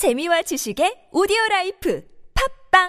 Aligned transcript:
재미와 0.00 0.40
지식의 0.48 1.10
오디오 1.12 1.36
라이프 1.50 2.02
팟빵 2.32 2.88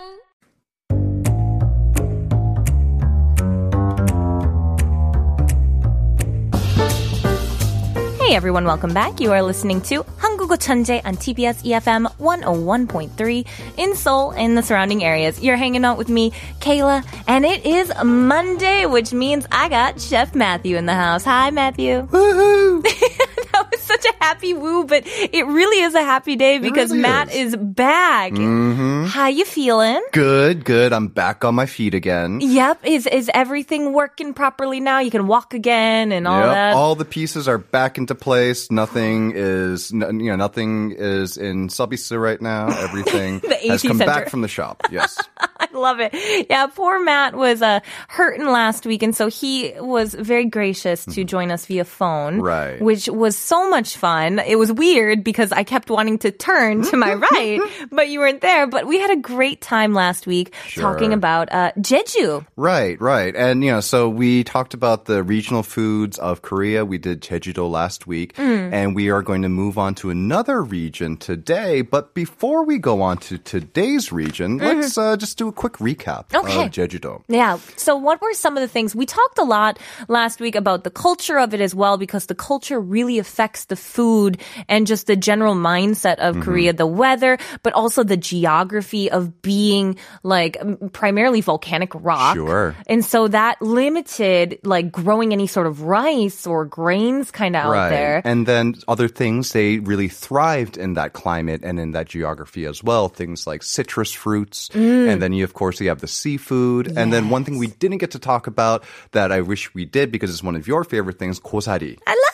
Hey 8.21 8.33
everyone, 8.33 8.63
welcome 8.63 8.93
back. 8.93 9.19
You 9.19 9.33
are 9.33 9.43
listening 9.43 9.81
to 9.91 10.05
한국어 10.19 10.55
천재 10.55 11.01
on 11.03 11.17
TBS 11.17 11.67
EFM 11.67 12.07
101.3 12.15 13.45
in 13.75 13.93
Seoul 13.93 14.31
and 14.37 14.55
the 14.55 14.63
surrounding 14.63 15.03
areas. 15.03 15.43
You're 15.43 15.57
hanging 15.57 15.83
out 15.83 15.97
with 15.97 16.07
me, 16.07 16.31
Kayla, 16.61 17.03
and 17.27 17.43
it 17.43 17.65
is 17.65 17.91
Monday, 18.01 18.85
which 18.85 19.11
means 19.11 19.45
I 19.51 19.67
got 19.67 19.99
Chef 19.99 20.33
Matthew 20.33 20.77
in 20.77 20.85
the 20.85 20.95
house. 20.95 21.25
Hi, 21.25 21.51
Matthew. 21.51 22.07
Woohoo! 22.07 22.87
was 23.77 23.81
such 23.81 24.05
a 24.05 24.13
happy 24.23 24.53
woo, 24.53 24.85
but 24.85 25.03
it 25.05 25.45
really 25.45 25.81
is 25.83 25.95
a 25.95 26.01
happy 26.03 26.35
day 26.35 26.57
because 26.59 26.89
really 26.91 27.01
Matt 27.01 27.33
is. 27.33 27.53
is, 27.53 27.55
back. 27.55 28.33
Mm-hmm. 28.33 29.05
How 29.05 29.27
you 29.27 29.45
feeling? 29.45 30.01
Good, 30.11 30.63
good. 30.65 30.93
I'm 30.93 31.07
back 31.07 31.43
on 31.45 31.55
my 31.55 31.65
feet 31.65 31.93
again. 31.93 32.39
Yep. 32.41 32.85
Is 32.85 33.07
is 33.07 33.29
everything 33.33 33.93
working 33.93 34.33
properly 34.33 34.79
now? 34.79 34.99
You 34.99 35.11
can 35.11 35.27
walk 35.27 35.53
again 35.53 36.11
and 36.11 36.27
all 36.27 36.39
Yep, 36.41 36.53
that. 36.53 36.73
all 36.75 36.95
the 36.95 37.05
pieces 37.05 37.47
are 37.47 37.57
back 37.57 37.97
into 37.97 38.15
place. 38.15 38.69
Nothing 38.71 39.33
is, 39.35 39.91
n- 39.93 40.19
you 40.19 40.29
know, 40.31 40.35
nothing 40.35 40.91
is 40.91 41.37
in 41.37 41.67
Subisu 41.69 42.21
right 42.21 42.41
now. 42.41 42.67
Everything 42.81 43.39
has 43.67 43.81
come 43.81 43.97
center. 43.97 44.05
back 44.05 44.29
from 44.29 44.41
the 44.41 44.47
shop. 44.47 44.83
Yes. 44.91 45.17
Love 45.81 45.99
it. 45.99 46.13
Yeah, 46.49 46.67
poor 46.67 47.03
Matt 47.03 47.35
was 47.35 47.61
uh, 47.61 47.79
hurting 48.07 48.45
last 48.45 48.85
week, 48.85 49.01
and 49.03 49.15
so 49.15 49.27
he 49.27 49.73
was 49.77 50.13
very 50.13 50.45
gracious 50.45 51.05
to 51.05 51.23
join 51.23 51.49
us 51.49 51.65
via 51.65 51.85
phone. 51.85 52.35
Mm-hmm. 52.35 52.41
Right. 52.41 52.81
Which 52.81 53.07
was 53.07 53.37
so 53.37 53.69
much 53.69 53.97
fun. 53.97 54.39
It 54.39 54.57
was 54.57 54.71
weird 54.71 55.23
because 55.23 55.51
I 55.51 55.63
kept 55.63 55.89
wanting 55.89 56.19
to 56.19 56.31
turn 56.31 56.83
to 56.83 56.97
my 56.97 57.13
right, 57.31 57.59
but 57.91 58.09
you 58.09 58.19
weren't 58.19 58.41
there. 58.41 58.67
But 58.67 58.85
we 58.85 58.99
had 58.99 59.11
a 59.11 59.15
great 59.15 59.61
time 59.61 59.93
last 59.93 60.27
week 60.27 60.53
talking 60.75 61.13
about 61.13 61.51
uh, 61.51 61.71
Jeju. 61.79 62.45
Right, 62.55 62.99
right. 63.01 63.35
And, 63.35 63.63
you 63.63 63.71
know, 63.71 63.79
so 63.79 64.09
we 64.09 64.43
talked 64.43 64.73
about 64.73 65.05
the 65.05 65.23
regional 65.23 65.63
foods 65.63 66.19
of 66.19 66.41
Korea. 66.41 66.85
We 66.85 66.97
did 66.97 67.21
Jeju-do 67.21 67.65
last 67.65 68.07
week. 68.07 68.35
Mm. 68.35 68.73
And 68.73 68.95
we 68.95 69.09
are 69.09 69.21
going 69.21 69.41
to 69.41 69.49
move 69.49 69.77
on 69.77 69.95
to 69.95 70.09
another 70.09 70.61
region 70.61 71.17
today. 71.17 71.81
But 71.81 72.13
before 72.13 72.65
we 72.65 72.77
go 72.77 73.01
on 73.01 73.17
to 73.19 73.37
today's 73.37 74.11
region, 74.11 74.57
let's 74.57 74.97
uh, 74.97 75.17
just 75.17 75.37
do 75.37 75.47
a 75.47 75.51
quick 75.51 75.70
recap 75.77 76.29
Mm-hmm. 76.29 76.47
Okay. 76.47 76.65
of 76.65 76.71
Jeju-do. 76.71 77.23
Yeah. 77.27 77.59
So, 77.77 77.95
what 77.95 78.21
were 78.21 78.33
some 78.33 78.57
of 78.57 78.61
the 78.61 78.67
things 78.67 78.95
we 78.95 79.05
talked 79.05 79.37
a 79.37 79.43
lot 79.43 79.79
last 80.07 80.39
week 80.39 80.55
about 80.55 80.83
the 80.83 80.89
culture 80.91 81.37
of 81.39 81.53
it 81.53 81.61
as 81.61 81.73
well, 81.75 81.97
because 81.97 82.25
the 82.27 82.35
culture 82.35 82.79
really 82.79 83.19
affects 83.19 83.65
the 83.65 83.75
food 83.75 84.39
and 84.67 84.87
just 84.87 85.07
the 85.07 85.15
general 85.15 85.55
mindset 85.55 86.15
of 86.19 86.31
Mm-hmm. 86.35 86.43
Korea, 86.43 86.73
the 86.73 86.87
weather, 86.87 87.37
but 87.63 87.73
also 87.73 88.03
the 88.03 88.17
geography 88.17 89.11
of 89.11 89.41
being 89.41 89.97
like 90.23 90.57
primarily 90.93 91.41
volcanic 91.41 91.91
rock. 91.95 92.35
Sure. 92.35 92.75
And 92.87 93.03
so 93.03 93.27
that 93.27 93.61
limited 93.61 94.59
like 94.63 94.91
growing 94.91 95.33
any 95.33 95.47
sort 95.47 95.67
of 95.67 95.81
rice 95.81 96.47
or 96.47 96.65
grains 96.65 97.31
kind 97.31 97.55
of 97.55 97.65
out 97.65 97.89
there. 97.89 98.21
And 98.23 98.47
then 98.47 98.75
other 98.87 99.07
things, 99.07 99.51
they 99.51 99.79
really 99.79 100.07
thrived 100.07 100.77
in 100.77 100.93
that 100.93 101.13
climate 101.13 101.61
and 101.63 101.79
in 101.79 101.91
that 101.91 102.07
geography 102.07 102.65
as 102.65 102.83
well. 102.83 103.09
Things 103.09 103.45
like 103.45 103.61
citrus 103.63 104.11
fruits. 104.11 104.69
Mm. 104.69 105.09
And 105.09 105.21
then 105.21 105.33
you, 105.33 105.43
of 105.43 105.53
course, 105.53 105.60
you 105.79 105.89
have 105.89 106.01
the 106.01 106.07
seafood. 106.07 106.97
And 106.97 107.13
then 107.13 107.29
one 107.29 107.43
thing 107.43 107.57
we 107.57 107.67
didn't 107.67 107.99
get 107.99 108.11
to 108.11 108.19
talk 108.19 108.47
about 108.47 108.83
that 109.11 109.31
I 109.31 109.41
wish 109.41 109.73
we 109.73 109.85
did 109.85 110.11
because 110.11 110.31
it's 110.31 110.43
one 110.43 110.55
of 110.55 110.67
your 110.67 110.83
favorite 110.83 111.19
things, 111.19 111.39
kosari. 111.39 111.99
I 112.07 112.11
love 112.11 112.30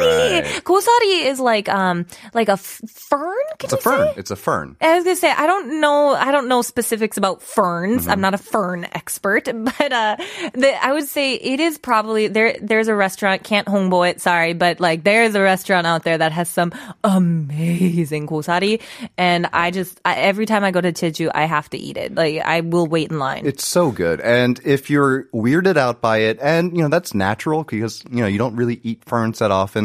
gosari. 0.00 0.42
Right. 0.42 0.64
Gosari 0.64 1.26
is 1.26 1.40
like 1.40 1.68
um 1.68 2.06
like 2.32 2.48
a 2.48 2.52
f- 2.52 2.80
fern. 2.86 3.36
It's 3.62 3.72
a 3.72 3.76
fern. 3.76 4.08
say? 4.08 4.14
It's 4.16 4.30
a 4.30 4.36
fern. 4.36 4.76
I 4.80 4.96
was 4.96 5.04
gonna 5.04 5.16
say 5.16 5.30
I 5.30 5.46
don't 5.46 5.80
know 5.80 6.14
I 6.14 6.32
don't 6.32 6.48
know 6.48 6.62
specifics 6.62 7.16
about 7.16 7.42
ferns. 7.42 8.02
Mm-hmm. 8.02 8.10
I'm 8.10 8.20
not 8.20 8.34
a 8.34 8.38
fern 8.38 8.86
expert, 8.92 9.44
but 9.54 9.92
uh, 9.92 10.16
the, 10.54 10.74
I 10.84 10.92
would 10.92 11.06
say 11.08 11.34
it 11.34 11.60
is 11.60 11.78
probably 11.78 12.28
there. 12.28 12.56
There's 12.60 12.88
a 12.88 12.94
restaurant. 12.94 13.44
Can't 13.44 13.66
homebo 13.66 14.10
it. 14.10 14.20
Sorry, 14.20 14.52
but 14.52 14.80
like 14.80 15.04
there's 15.04 15.34
a 15.34 15.40
restaurant 15.40 15.86
out 15.86 16.04
there 16.04 16.18
that 16.18 16.32
has 16.32 16.48
some 16.48 16.72
amazing 17.02 18.26
gosari, 18.26 18.80
and 19.16 19.46
I 19.52 19.70
just 19.70 20.00
I, 20.04 20.16
every 20.16 20.46
time 20.46 20.64
I 20.64 20.70
go 20.70 20.80
to 20.80 20.92
Jeju, 20.92 21.30
I 21.34 21.44
have 21.44 21.68
to 21.70 21.78
eat 21.78 21.96
it. 21.96 22.14
Like 22.14 22.40
I 22.44 22.60
will 22.60 22.86
wait 22.86 23.10
in 23.10 23.18
line. 23.18 23.46
It's 23.46 23.66
so 23.66 23.90
good. 23.90 24.20
And 24.20 24.60
if 24.64 24.90
you're 24.90 25.24
weirded 25.34 25.76
out 25.76 26.00
by 26.00 26.18
it, 26.18 26.38
and, 26.40 26.76
you 26.76 26.82
know, 26.82 26.88
that's 26.88 27.14
natural 27.14 27.64
because, 27.64 28.02
you 28.10 28.20
know, 28.20 28.26
you 28.26 28.38
don't 28.38 28.56
really 28.56 28.80
eat 28.82 29.04
ferns 29.04 29.38
that 29.38 29.50
often. 29.50 29.83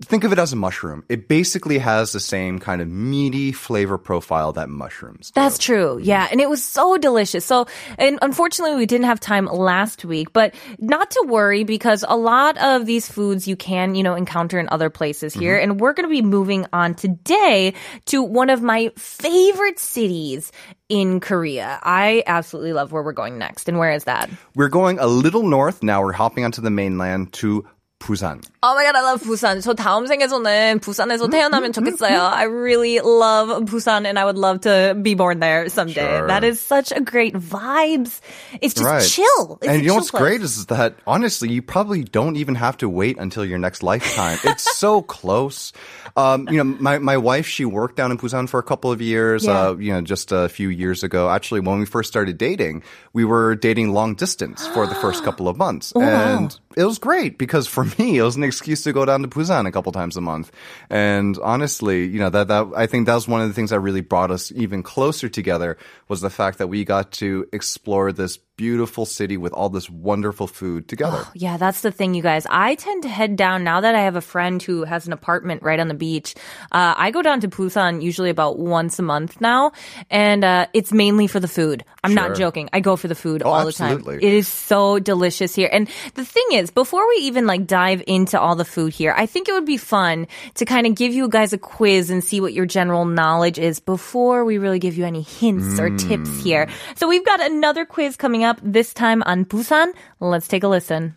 Think 0.00 0.24
of 0.24 0.32
it 0.32 0.38
as 0.38 0.50
a 0.50 0.56
mushroom. 0.56 1.04
It 1.10 1.28
basically 1.28 1.76
has 1.76 2.12
the 2.12 2.20
same 2.20 2.58
kind 2.58 2.80
of 2.80 2.88
meaty 2.88 3.52
flavor 3.52 3.98
profile 3.98 4.50
that 4.54 4.70
mushrooms 4.70 5.30
do. 5.30 5.32
That's 5.34 5.58
true. 5.58 5.96
Mm-hmm. 5.96 6.04
Yeah. 6.04 6.26
And 6.30 6.40
it 6.40 6.48
was 6.48 6.64
so 6.64 6.96
delicious. 6.96 7.44
So, 7.44 7.66
and 7.98 8.18
unfortunately, 8.22 8.76
we 8.76 8.86
didn't 8.86 9.04
have 9.04 9.20
time 9.20 9.44
last 9.44 10.02
week, 10.02 10.32
but 10.32 10.54
not 10.78 11.10
to 11.10 11.26
worry 11.28 11.64
because 11.64 12.02
a 12.08 12.16
lot 12.16 12.56
of 12.56 12.86
these 12.86 13.06
foods 13.10 13.46
you 13.46 13.56
can, 13.56 13.94
you 13.94 14.02
know, 14.02 14.14
encounter 14.14 14.58
in 14.58 14.70
other 14.70 14.88
places 14.88 15.34
mm-hmm. 15.34 15.42
here. 15.42 15.58
And 15.58 15.78
we're 15.78 15.92
going 15.92 16.08
to 16.08 16.10
be 16.10 16.22
moving 16.22 16.64
on 16.72 16.94
today 16.94 17.74
to 18.06 18.22
one 18.22 18.48
of 18.48 18.62
my 18.62 18.90
favorite 18.96 19.78
cities 19.78 20.50
in 20.88 21.20
Korea. 21.20 21.78
I 21.82 22.22
absolutely 22.26 22.72
love 22.72 22.90
where 22.90 23.02
we're 23.02 23.12
going 23.12 23.36
next. 23.36 23.68
And 23.68 23.78
where 23.78 23.92
is 23.92 24.04
that? 24.04 24.30
We're 24.54 24.68
going 24.68 24.98
a 24.98 25.06
little 25.06 25.42
north. 25.42 25.82
Now 25.82 26.02
we're 26.02 26.12
hopping 26.12 26.46
onto 26.46 26.62
the 26.62 26.70
mainland 26.70 27.34
to 27.34 27.66
Busan. 28.03 28.41
Oh 28.63 28.73
my 28.75 28.83
god, 28.85 28.95
I 28.95 29.01
love 29.03 29.21
Busan. 29.21 29.61
저 29.61 29.73
다음 29.75 30.07
생에서는 30.07 30.79
부산에서 30.79 31.27
태어나면 31.27 31.73
좋겠어요. 31.73 32.17
I 32.33 32.45
really 32.45 33.01
love 33.01 33.65
Busan 33.65 34.07
and 34.07 34.17
I 34.17 34.23
would 34.25 34.37
love 34.37 34.61
to 34.61 34.95
be 34.99 35.13
born 35.13 35.39
there 35.41 35.67
someday. 35.69 36.07
Sure. 36.07 36.25
That 36.27 36.43
is 36.43 36.59
such 36.59 36.91
a 36.95 37.01
great 37.01 37.35
vibes. 37.35 38.21
It's 38.61 38.73
just 38.73 38.87
Right. 38.87 39.03
chill. 39.05 39.59
It's 39.61 39.67
a 39.67 39.71
and 39.75 39.81
you 39.83 39.89
know 39.89 39.93
chill 39.93 39.95
what's 40.01 40.11
place. 40.11 40.21
great 40.23 40.41
is 40.41 40.65
that 40.67 40.95
honestly, 41.05 41.51
you 41.51 41.61
probably 41.61 42.03
don't 42.03 42.37
even 42.37 42.55
have 42.55 42.77
to 42.77 42.87
wait 42.89 43.19
until 43.19 43.43
your 43.45 43.59
next 43.59 43.83
lifetime. 43.83 44.39
it's 44.43 44.65
so 44.79 45.01
close. 45.03 45.71
Um, 46.17 46.47
you 46.49 46.57
know, 46.57 46.63
my, 46.79 46.97
my 46.97 47.17
wife, 47.17 47.45
she 47.45 47.63
worked 47.65 47.97
down 47.97 48.11
in 48.11 48.17
Busan 48.17 48.47
for 48.49 48.59
a 48.59 48.63
couple 48.65 48.91
of 48.91 49.01
years, 49.03 49.45
Yeah. 49.45 49.69
uh, 49.69 49.73
you 49.75 49.93
know, 49.93 50.01
just 50.01 50.31
a 50.31 50.49
few 50.49 50.69
years 50.69 51.03
ago. 51.03 51.29
Actually, 51.29 51.59
when 51.59 51.77
we 51.79 51.85
first 51.85 52.09
started 52.09 52.37
dating, 52.39 52.81
we 53.13 53.23
were 53.23 53.55
dating 53.55 53.91
long 53.93 54.15
distance 54.15 54.65
for 54.73 54.87
the 54.87 54.95
first 54.95 55.23
couple 55.23 55.47
of 55.47 55.57
months. 55.57 55.93
Oh, 55.95 56.01
and 56.01 56.57
it 56.76 56.84
was 56.84 56.98
great 56.98 57.38
because 57.38 57.66
for 57.66 57.84
me, 57.98 58.18
it 58.18 58.22
was 58.22 58.36
an 58.36 58.44
excuse 58.44 58.82
to 58.82 58.92
go 58.92 59.04
down 59.04 59.22
to 59.22 59.28
Busan 59.28 59.66
a 59.66 59.72
couple 59.72 59.92
times 59.92 60.16
a 60.16 60.20
month. 60.20 60.50
And 60.90 61.38
honestly, 61.42 62.06
you 62.06 62.18
know, 62.18 62.30
that, 62.30 62.48
that, 62.48 62.66
I 62.76 62.86
think 62.86 63.06
that 63.06 63.14
was 63.14 63.28
one 63.28 63.40
of 63.40 63.48
the 63.48 63.54
things 63.54 63.70
that 63.70 63.80
really 63.80 64.00
brought 64.00 64.30
us 64.30 64.52
even 64.52 64.82
closer 64.82 65.28
together 65.28 65.76
was 66.08 66.20
the 66.20 66.30
fact 66.30 66.58
that 66.58 66.68
we 66.68 66.84
got 66.84 67.12
to 67.12 67.46
explore 67.52 68.12
this 68.12 68.38
beautiful 68.56 69.04
city 69.04 69.36
with 69.36 69.52
all 69.52 69.68
this 69.68 69.90
wonderful 69.90 70.46
food 70.46 70.86
together. 70.88 71.24
Yeah, 71.34 71.56
that's 71.56 71.80
the 71.80 71.90
thing, 71.90 72.14
you 72.14 72.22
guys. 72.22 72.46
I 72.48 72.76
tend 72.76 73.02
to 73.02 73.08
head 73.08 73.36
down 73.36 73.64
now 73.64 73.80
that 73.80 73.94
I 73.94 74.00
have 74.00 74.16
a 74.16 74.20
friend 74.20 74.62
who 74.62 74.84
has 74.84 75.06
an 75.06 75.12
apartment 75.12 75.62
right 75.62 75.80
on 75.80 75.88
the 75.88 75.94
beach. 75.94 76.34
Uh, 76.70 76.94
I 76.96 77.10
go 77.10 77.20
down 77.22 77.40
to 77.40 77.48
Busan 77.48 78.02
usually 78.02 78.30
about 78.30 78.58
once 78.58 78.98
a 78.98 79.02
month 79.02 79.40
now, 79.40 79.72
and 80.10 80.44
uh, 80.44 80.66
it's 80.72 80.92
mainly 80.92 81.26
for 81.26 81.40
the 81.40 81.48
food. 81.48 81.84
I'm 82.04 82.14
not 82.14 82.36
joking. 82.36 82.68
I 82.72 82.80
go 82.80 82.96
for 82.96 83.08
the 83.08 83.14
food 83.14 83.42
Oh, 83.44 83.50
all 83.50 83.64
the 83.64 83.72
time. 83.72 84.04
It 84.06 84.22
is 84.22 84.46
so 84.46 84.98
delicious 84.98 85.54
here. 85.54 85.70
And 85.72 85.88
the 86.14 86.24
thing 86.24 86.44
is, 86.52 86.70
before 86.70 87.08
we 87.08 87.14
even 87.22 87.46
like 87.46 87.66
dive 87.66 88.02
into 88.06 88.38
all 88.38 88.56
the 88.56 88.64
food 88.64 88.92
here, 88.92 89.14
I 89.16 89.24
think 89.26 89.48
it 89.48 89.52
would 89.52 89.64
be 89.64 89.78
fun 89.78 90.26
to 90.56 90.66
kind 90.66 90.86
of 90.86 90.94
give 90.94 91.14
you 91.14 91.28
guys 91.28 91.54
a 91.54 91.58
quiz 91.58 92.10
and 92.10 92.22
see 92.22 92.42
what 92.42 92.52
your 92.52 92.66
general 92.66 93.06
knowledge 93.06 93.58
is 93.58 93.80
before 93.80 94.44
we 94.44 94.58
really 94.58 94.78
give 94.78 94.98
you 94.98 95.06
any 95.06 95.22
hints 95.22 95.80
or 95.80 95.96
tips 95.96 96.42
here. 96.42 96.68
So 96.96 97.08
we've 97.08 97.24
got 97.24 97.40
another 97.40 97.86
quiz 97.86 98.16
coming 98.16 98.43
up 98.44 98.60
this 98.62 98.94
time 98.94 99.22
on 99.26 99.44
Busan. 99.44 99.94
Let's 100.20 100.48
take 100.48 100.62
a 100.64 100.70
listen. 100.70 101.14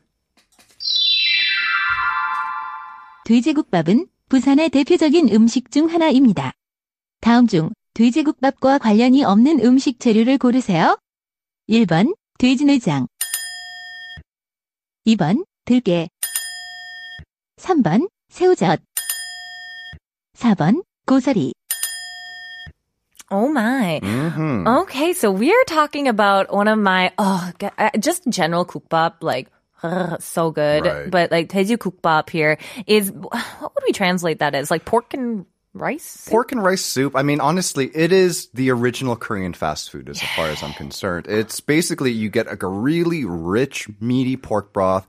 돼지국밥은 3.25 4.07
부산의 4.29 4.69
대표적인 4.69 5.29
음식 5.33 5.69
중 5.71 5.89
하나입니다. 5.89 6.53
다음 7.19 7.47
중 7.47 7.71
돼지국밥과 7.93 8.77
관련이 8.77 9.23
없는 9.23 9.59
음식 9.65 9.99
재료를 9.99 10.37
고르세요. 10.37 10.97
1번 11.69 12.15
돼지내장 12.37 13.07
2번 15.05 15.45
들깨 15.65 16.07
3번 17.57 18.09
새우젓 18.29 18.79
4번 20.35 20.83
고사리 21.05 21.53
Oh 23.29 23.49
my. 23.49 23.99
Mhm. 24.01 24.83
Okay, 24.83 25.13
so 25.13 25.31
we're 25.31 25.63
talking 25.65 26.07
about 26.07 26.53
one 26.53 26.67
of 26.67 26.79
my 26.79 27.11
oh, 27.17 27.51
uh, 27.77 27.89
just 27.99 28.27
general 28.29 28.65
kukbap 28.65 29.15
like 29.21 29.47
so 30.19 30.51
good. 30.51 30.85
Right. 30.85 31.11
But 31.11 31.31
like 31.31 31.49
돼지 31.49 31.77
kukbap 31.77 32.29
here 32.29 32.57
is 32.87 33.11
what 33.11 33.75
would 33.75 33.83
we 33.85 33.91
translate 33.91 34.39
that 34.39 34.55
as? 34.55 34.71
Like 34.71 34.85
pork 34.85 35.13
and 35.13 35.45
rice? 35.73 36.27
Pork 36.29 36.51
and 36.51 36.63
rice 36.63 36.83
soup. 36.83 37.15
I 37.15 37.21
mean, 37.21 37.39
honestly, 37.39 37.91
it 37.93 38.11
is 38.11 38.47
the 38.53 38.71
original 38.71 39.15
Korean 39.15 39.53
fast 39.53 39.91
food 39.91 40.09
as 40.09 40.21
far 40.21 40.47
as 40.47 40.63
I'm 40.63 40.73
concerned. 40.73 41.27
It's 41.27 41.59
basically 41.59 42.11
you 42.11 42.29
get 42.29 42.47
like 42.47 42.63
a 42.63 42.67
really 42.67 43.25
rich, 43.25 43.87
meaty 43.99 44.37
pork 44.37 44.73
broth 44.73 45.05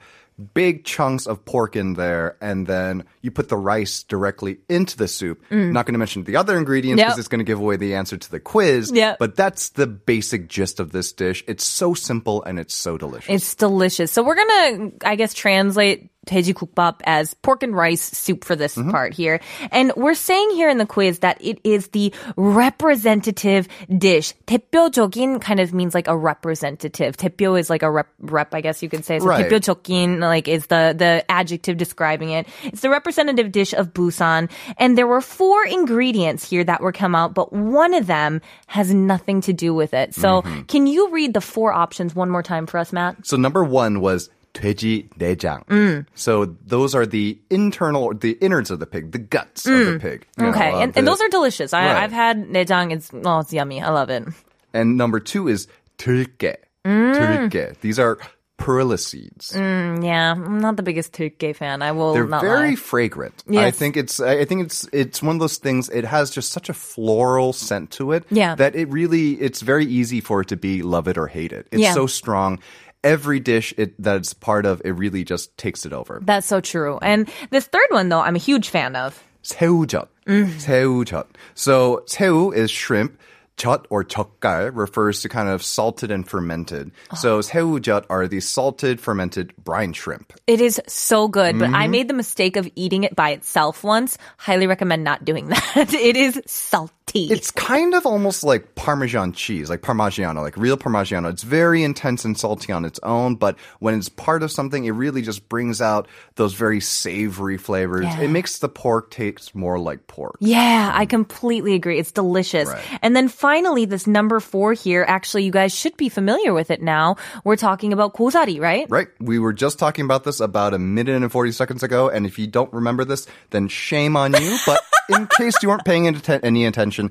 big 0.54 0.84
chunks 0.84 1.26
of 1.26 1.44
pork 1.44 1.74
in 1.76 1.94
there, 1.94 2.36
and 2.40 2.66
then 2.66 3.04
you 3.22 3.30
put 3.30 3.48
the 3.48 3.56
rice 3.56 4.02
directly 4.04 4.58
into 4.68 4.96
the 4.96 5.08
soup. 5.08 5.42
Not 5.50 5.84
going 5.86 5.94
to 5.94 5.98
mention 5.98 6.24
the 6.24 6.36
other 6.36 6.56
ingredients 6.56 7.00
because 7.02 7.14
Mm. 7.14 7.16
Yep. 7.16 7.18
it's 7.18 7.28
going 7.28 7.38
to 7.40 7.44
give 7.44 7.58
away 7.58 7.76
the 7.76 7.94
answer 7.94 8.16
to 8.16 8.30
the 8.30 8.38
quiz. 8.40 8.92
Yep. 8.94 9.18
But 9.18 9.36
that's 9.36 9.70
the 9.70 9.86
basic 9.86 10.48
gist 10.48 10.78
of 10.80 10.92
this 10.92 11.12
dish. 11.12 11.42
It's 11.48 11.64
so 11.64 11.94
simple 11.94 12.42
and 12.44 12.58
it's 12.58 12.74
so 12.74 12.96
delicious. 12.98 13.28
It's 13.30 13.54
delicious. 13.54 14.12
So 14.12 14.22
we're 14.22 14.36
gonna, 14.36 14.90
I 15.04 15.16
guess, 15.16 15.34
translate 15.34 16.10
돼지국밥 16.27 17.01
as 17.03 17.33
pork 17.43 17.63
and 17.63 17.75
rice 17.75 18.01
soup 18.01 18.45
for 18.45 18.55
this 18.55 18.75
part 18.75 19.13
here. 19.13 19.39
And 19.71 19.91
we're 19.95 20.15
saying 20.15 20.51
here 20.51 20.69
in 20.69 20.77
the 20.77 20.85
quiz 20.85 21.19
that 21.19 21.37
it 21.41 21.59
is 21.63 21.89
the 21.89 22.13
representative 22.37 23.67
dish. 23.97 24.33
대표적인 24.47 25.41
kind 25.41 25.59
of 25.59 25.73
means 25.73 25.93
like 25.93 26.07
a 26.07 26.15
representative. 26.15 27.17
대표 27.17 27.59
is 27.59 27.69
like 27.69 27.83
a 27.83 27.91
rep, 27.91 28.07
rep 28.21 28.55
I 28.55 28.61
guess 28.61 28.81
you 28.81 28.89
could 28.89 29.03
say. 29.03 29.19
So 29.19 29.25
Right. 29.25 29.49
대표적인 29.49 30.21
like 30.21 30.47
is 30.47 30.67
the, 30.67 30.95
the 30.97 31.25
adjective 31.29 31.77
describing 31.77 32.29
it. 32.29 32.47
It's 32.63 32.81
the 32.81 32.89
representative 32.89 33.51
dish 33.51 33.73
of 33.73 33.93
Busan. 33.93 34.49
And 34.77 34.97
there 34.97 35.07
were 35.07 35.21
four 35.21 35.65
ingredients 35.65 36.47
here 36.47 36.63
that 36.63 36.81
were 36.81 36.93
come 36.93 37.15
out, 37.15 37.33
but 37.33 37.51
one 37.51 37.93
of 37.93 38.07
them 38.07 38.41
has 38.67 38.93
nothing 38.93 39.41
to 39.41 39.53
do 39.53 39.73
with 39.73 39.93
it. 39.93 40.15
So 40.15 40.43
can 40.67 40.87
you 40.87 41.11
read 41.11 41.33
the 41.33 41.41
four 41.41 41.73
options 41.73 42.15
one 42.15 42.29
more 42.29 42.43
time 42.43 42.65
for 42.65 42.77
us, 42.79 42.93
Matt? 42.93 43.25
So 43.27 43.35
number 43.35 43.63
one 43.63 43.99
was 43.99 44.29
돼지 44.54 45.08
내장. 45.18 45.64
Mm. 45.66 46.06
So 46.14 46.56
those 46.66 46.94
are 46.94 47.06
the 47.06 47.38
internal, 47.50 48.14
the 48.14 48.32
innards 48.40 48.70
of 48.70 48.80
the 48.80 48.86
pig, 48.86 49.12
the 49.12 49.18
guts 49.18 49.64
mm. 49.64 49.80
of 49.80 49.86
the 49.86 49.92
mm. 49.92 50.00
pig. 50.00 50.26
Okay, 50.40 50.70
know, 50.70 50.76
uh, 50.76 50.80
and, 50.80 50.94
the, 50.94 50.98
and, 50.98 51.08
those 51.08 51.20
are 51.20 51.28
delicious. 51.28 51.72
I, 51.72 51.82
have 51.82 52.12
had 52.12 52.48
내장. 52.48 52.92
It's 52.92 53.10
oh, 53.12 53.40
it's 53.40 53.52
yummy. 53.52 53.82
I 53.82 53.90
love 53.90 54.10
it. 54.10 54.24
And 54.72 54.96
number 54.96 55.20
two 55.20 55.48
is 55.48 55.68
들깨. 55.98 56.56
Mm. 56.84 57.14
들깨. 57.50 57.78
These 57.80 57.98
are 57.98 58.18
perilla 58.58 58.98
seeds. 58.98 59.52
Mm, 59.52 60.04
yeah, 60.04 60.32
I'm 60.32 60.58
not 60.58 60.76
the 60.76 60.82
biggest 60.82 61.12
deulkkae 61.12 61.56
fan. 61.56 61.80
I 61.80 61.92
will. 61.92 62.12
They're 62.12 62.26
very 62.26 62.70
lie. 62.70 62.76
fragrant. 62.76 63.44
Yes. 63.48 63.64
I 63.64 63.70
think 63.70 63.96
it's. 63.96 64.20
I 64.20 64.44
think 64.44 64.66
it's. 64.66 64.86
It's 64.92 65.22
one 65.22 65.36
of 65.36 65.40
those 65.40 65.56
things. 65.56 65.88
It 65.88 66.04
has 66.04 66.30
just 66.30 66.52
such 66.52 66.68
a 66.68 66.74
floral 66.74 67.52
scent 67.54 67.90
to 67.92 68.12
it. 68.12 68.24
Yeah. 68.30 68.54
That 68.56 68.74
it 68.76 68.90
really. 68.90 69.40
It's 69.40 69.62
very 69.62 69.86
easy 69.86 70.20
for 70.20 70.42
it 70.42 70.48
to 70.48 70.56
be 70.56 70.82
love 70.82 71.08
it 71.08 71.16
or 71.16 71.28
hate 71.28 71.52
it. 71.52 71.68
It's 71.70 71.82
yeah. 71.82 71.94
so 71.94 72.06
strong 72.06 72.58
Every 73.03 73.39
dish 73.39 73.73
it, 73.77 74.01
that 74.01 74.17
it's 74.17 74.33
part 74.33 74.65
of, 74.65 74.81
it 74.85 74.91
really 74.91 75.23
just 75.25 75.57
takes 75.57 75.85
it 75.85 75.91
over. 75.91 76.21
That's 76.23 76.47
so 76.47 76.61
true. 76.61 76.99
And 77.01 77.29
this 77.49 77.65
third 77.67 77.87
one, 77.89 78.07
though, 78.09 78.21
I'm 78.21 78.35
a 78.35 78.39
huge 78.39 78.69
fan 78.69 78.95
of. 78.95 79.21
새우젓. 79.43 80.07
Mm. 80.25 80.47
새우젓. 80.61 81.25
So 81.53 82.03
새우 82.07 82.55
is 82.55 82.71
shrimp. 82.71 83.19
젓 83.55 83.85
or 83.91 84.03
젓갈 84.03 84.71
refers 84.73 85.21
to 85.21 85.29
kind 85.29 85.47
of 85.47 85.61
salted 85.61 86.09
and 86.09 86.27
fermented. 86.27 86.91
Oh. 87.11 87.15
So 87.15 87.39
새우젓 87.41 88.05
are 88.09 88.27
the 88.27 88.39
salted 88.39 88.99
fermented 88.99 89.53
brine 89.57 89.93
shrimp. 89.93 90.33
It 90.47 90.59
is 90.61 90.81
so 90.87 91.27
good, 91.27 91.59
but 91.59 91.65
Mm-hmm. 91.67 91.75
I 91.75 91.87
made 91.87 92.07
the 92.07 92.15
mistake 92.15 92.55
of 92.55 92.67
eating 92.75 93.03
it 93.03 93.15
by 93.15 93.29
itself 93.31 93.83
once. 93.83 94.17
Highly 94.37 94.65
recommend 94.65 95.03
not 95.03 95.23
doing 95.25 95.49
that. 95.49 95.93
it 95.93 96.15
is 96.15 96.41
salty. 96.47 96.93
It's 97.14 97.50
kind 97.50 97.94
of 97.94 98.06
almost 98.06 98.44
like 98.44 98.74
Parmesan 98.74 99.32
cheese, 99.32 99.70
like 99.70 99.80
Parmigiano, 99.80 100.42
like 100.42 100.56
real 100.56 100.76
Parmigiano. 100.76 101.30
It's 101.30 101.42
very 101.42 101.82
intense 101.82 102.24
and 102.24 102.38
salty 102.38 102.72
on 102.72 102.84
its 102.84 102.98
own, 103.02 103.36
but 103.36 103.58
when 103.80 103.94
it's 103.94 104.08
part 104.08 104.42
of 104.42 104.50
something, 104.50 104.84
it 104.84 104.90
really 104.90 105.22
just 105.22 105.48
brings 105.48 105.80
out 105.80 106.08
those 106.36 106.54
very 106.54 106.80
savory 106.80 107.56
flavors. 107.56 108.04
Yeah. 108.04 108.20
It 108.22 108.28
makes 108.28 108.58
the 108.58 108.68
pork 108.68 109.10
taste 109.10 109.54
more 109.54 109.78
like 109.78 110.06
pork. 110.06 110.36
Yeah, 110.40 110.90
I 110.94 111.06
mm. 111.06 111.10
completely 111.10 111.74
agree. 111.74 111.98
It's 111.98 112.12
delicious. 112.12 112.68
Right. 112.68 112.84
And 113.02 113.14
then 113.14 113.28
finally, 113.28 113.84
this 113.84 114.06
number 114.06 114.40
four 114.40 114.72
here, 114.72 115.04
actually, 115.06 115.44
you 115.44 115.52
guys 115.52 115.74
should 115.74 115.96
be 115.96 116.08
familiar 116.08 116.52
with 116.52 116.70
it 116.70 116.82
now. 116.82 117.16
We're 117.44 117.56
talking 117.56 117.92
about 117.92 118.14
gosari, 118.14 118.60
right? 118.60 118.86
Right. 118.88 119.08
We 119.20 119.38
were 119.38 119.52
just 119.52 119.78
talking 119.78 120.04
about 120.04 120.24
this 120.24 120.40
about 120.40 120.74
a 120.74 120.78
minute 120.78 121.22
and 121.22 121.30
40 121.30 121.52
seconds 121.52 121.82
ago. 121.82 122.08
And 122.08 122.26
if 122.26 122.38
you 122.38 122.46
don't 122.46 122.72
remember 122.72 123.04
this, 123.04 123.26
then 123.50 123.68
shame 123.68 124.16
on 124.16 124.32
you. 124.32 124.56
But 124.66 124.80
in 125.08 125.26
case 125.36 125.54
you 125.62 125.68
weren't 125.68 125.84
paying 125.84 126.06
atten- 126.08 126.40
any 126.42 126.66
attention, 126.66 127.10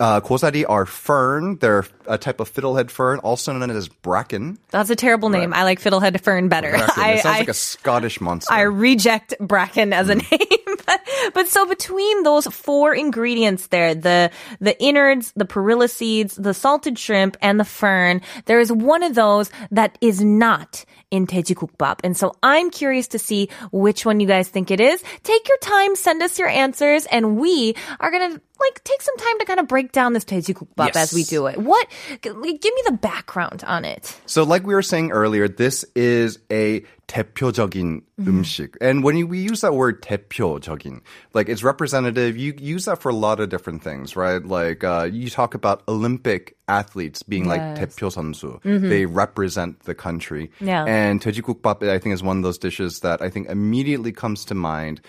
uh, 0.00 0.20
kosari 0.20 0.64
are 0.68 0.86
fern. 0.86 1.56
They're 1.60 1.84
a 2.06 2.18
type 2.18 2.40
of 2.40 2.52
fiddlehead 2.52 2.90
fern, 2.90 3.18
also 3.20 3.52
known 3.52 3.70
as 3.70 3.88
bracken. 3.88 4.58
That's 4.70 4.90
a 4.90 4.96
terrible 4.96 5.28
name. 5.28 5.52
I 5.54 5.64
like 5.64 5.80
fiddlehead 5.80 6.20
fern 6.20 6.48
better. 6.48 6.70
bracken. 6.70 6.94
I, 6.96 7.10
it 7.12 7.22
sounds 7.22 7.36
I- 7.36 7.38
like 7.40 7.48
a 7.48 7.54
Scottish 7.54 8.20
monster. 8.20 8.52
I 8.52 8.62
reject 8.62 9.34
bracken 9.40 9.92
as 9.92 10.08
a 10.08 10.16
Mm. 10.16 10.30
name. 10.30 10.76
but, 10.86 11.00
but 11.34 11.48
so 11.48 11.66
between 11.66 12.22
those 12.22 12.46
four 12.46 12.94
ingredients 12.94 13.68
there, 13.68 13.94
the 13.94 14.30
the 14.60 14.80
innards, 14.82 15.32
the 15.36 15.44
perilla 15.44 15.88
seeds, 15.88 16.34
the 16.36 16.54
salted 16.54 16.98
shrimp, 16.98 17.36
and 17.42 17.58
the 17.60 17.64
fern, 17.64 18.20
there 18.46 18.60
is 18.60 18.72
one 18.72 19.02
of 19.02 19.14
those 19.14 19.50
that 19.70 19.96
is 20.00 20.22
not 20.22 20.84
in 21.10 21.26
tteokgukbap. 21.26 22.00
And 22.04 22.16
so 22.16 22.34
I'm 22.42 22.70
curious 22.70 23.08
to 23.08 23.18
see 23.18 23.48
which 23.72 24.04
one 24.04 24.20
you 24.20 24.26
guys 24.26 24.48
think 24.48 24.70
it 24.70 24.80
is. 24.80 25.02
Take 25.22 25.48
your 25.48 25.58
time, 25.58 25.96
send 25.96 26.22
us 26.22 26.38
your 26.38 26.48
answers, 26.48 27.06
and 27.06 27.38
we 27.38 27.74
are 28.00 28.10
going 28.10 28.34
to 28.34 28.40
like 28.57 28.83
take 28.83 29.01
some 29.01 29.15
time 29.17 29.39
to 29.39 29.45
kind 29.45 29.59
of 29.59 29.67
break 29.67 29.91
down 29.91 30.13
this 30.13 30.25
돼지국밥 30.25 30.95
as 30.95 31.13
we 31.13 31.21
Yes. 31.21 31.29
do 31.29 31.47
it. 31.47 31.57
What? 31.57 31.87
g- 32.21 32.29
Give 32.31 32.73
me 32.73 32.81
the 32.85 32.97
background 32.99 33.63
on 33.67 33.85
it. 33.85 34.15
So, 34.25 34.43
like 34.43 34.65
we 34.65 34.73
were 34.73 34.81
saying 34.81 35.11
earlier, 35.11 35.47
this 35.47 35.83
is 35.95 36.39
a 36.51 36.81
대표적인 37.07 38.01
음식. 38.25 38.75
And 38.81 39.03
when 39.03 39.17
you, 39.17 39.27
we 39.27 39.39
use 39.39 39.61
that 39.61 39.73
word 39.75 40.01
대표적인, 40.01 41.01
like 41.33 41.49
it's 41.49 41.63
representative, 41.63 42.37
you 42.37 42.53
use 42.57 42.85
that 42.85 43.01
for 43.01 43.09
a 43.09 43.15
lot 43.15 43.39
of 43.39 43.49
different 43.49 43.83
things, 43.83 44.15
right? 44.15 44.43
Like 44.43 44.83
uh, 44.83 45.09
you 45.11 45.29
talk 45.29 45.53
about 45.53 45.83
Olympic 45.87 46.55
athletes 46.67 47.23
being 47.23 47.45
like 47.47 47.61
Yes. 47.61 47.79
대표 47.79 48.09
선수. 48.11 48.59
They 48.63 49.05
represent 49.05 49.81
the 49.81 49.93
country. 49.95 50.51
Yeah. 50.59 50.85
And 50.85 51.21
돼지국밥, 51.21 51.83
I 51.83 51.99
think, 51.99 52.13
is 52.15 52.23
one 52.23 52.37
of 52.37 52.43
those 52.43 52.57
dishes 52.57 52.99
that 53.01 53.21
I 53.21 53.29
think 53.29 53.49
immediately 53.49 54.11
comes 54.11 54.45
to 54.45 54.55
mind. 54.55 55.01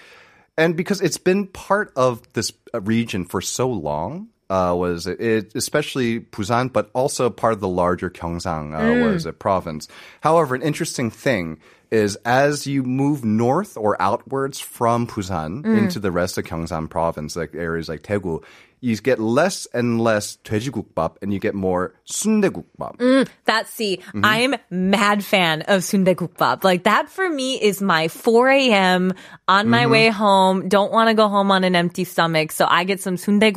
and 0.59 0.75
because 0.75 0.99
it's 0.99 1.17
been 1.17 1.47
part 1.47 1.93
of 1.95 2.21
this 2.33 2.51
uh, 2.73 2.81
region 2.81 3.23
for 3.23 3.39
so 3.39 3.69
long, 3.71 4.27
uh, 4.49 4.75
was 4.77 5.07
it, 5.07 5.55
especially 5.55 6.19
Busan, 6.19 6.73
but 6.73 6.89
also 6.93 7.29
part 7.29 7.53
of 7.53 7.61
the 7.61 7.69
larger 7.69 8.09
Gyeongsang, 8.09 8.75
uh, 8.75 9.07
was 9.07 9.25
a 9.25 9.31
province. 9.31 9.87
However, 10.19 10.55
an 10.55 10.61
interesting 10.61 11.11
thing 11.11 11.59
is 11.90 12.16
as 12.24 12.66
you 12.66 12.82
move 12.82 13.24
north 13.24 13.76
or 13.76 14.00
outwards 14.00 14.58
from 14.58 15.06
Busan 15.06 15.64
into 15.64 16.00
the 16.00 16.10
rest 16.10 16.38
of 16.38 16.44
Gyeongsang 16.44 16.90
province, 16.90 17.36
like 17.36 17.54
areas 17.54 17.88
like 17.88 18.02
Daegu, 18.02 18.42
you 18.80 18.94
get 18.96 19.18
less 19.18 19.64
and 19.72 19.98
less 19.98 20.36
돼지국밥 20.44 21.16
and 21.22 21.32
you 21.32 21.40
get 21.40 21.54
more 21.54 21.94
순대국밥. 22.04 23.00
That 23.46 23.66
see, 23.66 23.96
Mm-hmm. 24.12 24.20
I'm 24.24 24.54
mad 24.68 25.24
fan 25.24 25.62
of 25.62 25.82
sundae 25.84 26.14
Like 26.62 26.84
that 26.84 27.08
for 27.08 27.28
me 27.30 27.56
is 27.56 27.80
my 27.80 28.08
4 28.08 28.50
a.m. 28.50 29.14
on 29.48 29.70
my 29.70 29.84
Mm-hmm. 29.84 29.90
way 29.90 30.08
home. 30.10 30.68
Don't 30.68 30.92
want 30.92 31.08
to 31.08 31.14
go 31.14 31.28
home 31.28 31.50
on 31.50 31.64
an 31.64 31.74
empty 31.74 32.04
stomach, 32.04 32.52
so 32.52 32.66
I 32.68 32.84
get 32.84 33.00
some 33.00 33.16
sundae 33.16 33.52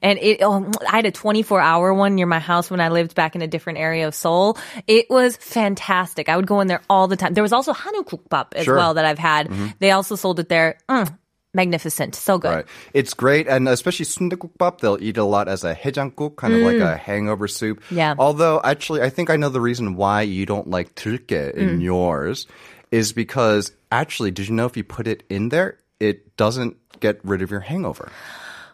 And 0.00 0.18
it, 0.18 0.40
oh, 0.40 0.64
I 0.88 0.96
had 0.96 1.04
a 1.04 1.10
24 1.12 1.60
hour 1.60 1.92
one 1.92 2.14
near 2.14 2.26
my 2.26 2.38
house 2.40 2.70
when 2.70 2.80
I 2.80 2.88
lived 2.88 3.14
back 3.14 3.36
in 3.36 3.42
a 3.42 3.46
different 3.46 3.78
area 3.78 4.08
of 4.08 4.14
Seoul. 4.14 4.56
It 4.86 5.10
was 5.10 5.36
fantastic. 5.36 6.30
I 6.30 6.36
would 6.36 6.46
go 6.46 6.60
in 6.60 6.68
there 6.68 6.80
all 6.88 7.06
the 7.06 7.16
time. 7.16 7.34
There 7.34 7.41
there 7.43 7.51
was 7.51 7.67
also 7.67 7.73
hanukukbap 7.73 8.55
as 8.55 8.63
sure. 8.63 8.77
well 8.77 8.93
that 8.93 9.03
I've 9.03 9.19
had. 9.19 9.49
Mm-hmm. 9.49 9.75
They 9.79 9.91
also 9.91 10.15
sold 10.15 10.39
it 10.39 10.47
there. 10.47 10.77
Mm, 10.87 11.11
magnificent. 11.53 12.15
So 12.15 12.37
good. 12.37 12.63
Right. 12.63 12.65
It's 12.93 13.13
great. 13.13 13.47
And 13.47 13.67
especially 13.67 14.05
sundaegukbap, 14.05 14.79
they'll 14.79 15.01
eat 15.03 15.17
a 15.17 15.25
lot 15.25 15.49
as 15.49 15.65
a 15.65 15.75
hejangkuk, 15.75 16.37
kind 16.37 16.53
mm. 16.53 16.57
of 16.57 16.63
like 16.63 16.77
mm. 16.77 16.93
a 16.93 16.95
hangover 16.95 17.49
soup. 17.49 17.83
Yeah. 17.91 18.15
Although, 18.17 18.61
actually, 18.63 19.01
I 19.01 19.09
think 19.09 19.29
I 19.29 19.35
know 19.35 19.49
the 19.49 19.59
reason 19.59 19.97
why 19.97 20.21
you 20.21 20.45
don't 20.45 20.69
like 20.69 20.95
deulkkae 20.95 21.53
in 21.53 21.79
mm. 21.79 21.83
yours 21.83 22.47
is 22.91 23.11
because, 23.11 23.73
actually, 23.91 24.31
did 24.31 24.47
you 24.47 24.55
know 24.55 24.65
if 24.65 24.77
you 24.77 24.85
put 24.85 25.05
it 25.05 25.23
in 25.29 25.49
there, 25.49 25.79
it 25.99 26.37
doesn't 26.37 26.77
get 27.01 27.19
rid 27.25 27.41
of 27.41 27.51
your 27.51 27.59
hangover? 27.59 28.07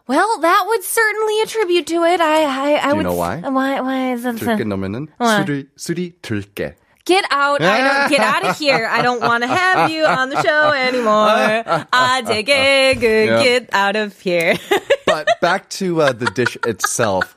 Well, 0.05 0.41
that 0.41 0.63
would 0.67 0.83
certainly 0.83 1.41
attribute 1.41 1.87
to 1.87 2.03
it. 2.03 2.21
I, 2.21 2.43
I, 2.43 2.77
I 2.77 2.81
Do 2.81 2.89
you 2.89 2.95
would, 2.97 3.03
know 3.03 3.15
why? 3.15 3.41
Why? 3.41 3.81
Why? 3.81 4.13
Deulkkae 4.13 4.61
넣으면은 4.61 5.09
술이 5.17 5.69
술이 5.75 6.21
들게. 6.21 6.75
Get 7.09 7.25
out! 7.31 7.61
I 7.61 7.81
don't 7.81 8.09
get 8.09 8.19
out 8.21 8.45
of 8.45 8.57
here. 8.63 8.87
I 8.87 9.01
don't 9.01 9.19
want 9.19 9.41
to 9.43 9.47
have 9.47 9.89
you 9.89 10.05
on 10.05 10.29
the 10.29 10.41
show 10.41 10.69
anymore. 10.71 11.85
I 11.91 12.21
take 12.25 12.47
it. 12.47 12.99
Good. 12.99 13.27
Yeah. 13.29 13.43
Get 13.43 13.69
out 13.73 13.95
of 13.95 14.17
here. 14.19 14.55
But 15.05 15.27
back 15.41 15.67
to 15.81 16.03
uh, 16.03 16.11
the 16.13 16.27
dish 16.27 16.55
itself. 16.67 17.35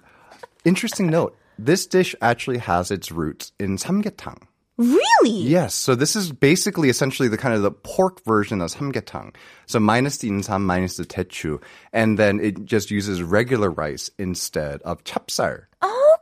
Interesting 0.63 1.07
note. 1.09 1.35
This 1.59 1.87
dish 1.87 2.15
actually 2.21 2.59
has 2.59 2.91
its 2.91 3.11
roots 3.11 3.51
in 3.59 3.79
samgyetang. 3.79 4.43
really? 4.77 5.31
Yes, 5.31 5.73
so 5.75 5.95
this 5.95 6.15
is 6.15 6.33
basically 6.33 6.91
essentially 6.91 7.29
the 7.29 7.39
kind 7.39 7.55
of 7.55 7.63
the 7.63 7.71
pork 7.71 8.23
version 8.27 8.61
of 8.61 8.71
samgyetang. 8.71 9.35
So 9.65 9.81
minus 9.81 10.19
the 10.19 10.29
insam, 10.29 10.63
minus 10.63 10.99
the 10.99 11.05
daechu, 11.07 11.63
and 11.95 12.19
then 12.19 12.41
it 12.41 12.67
just 12.67 12.91
uses 12.91 13.23
regular 13.23 13.71
rice 13.71 14.11
instead 14.19 14.83
of 14.83 15.03
chapsal. 15.05 15.65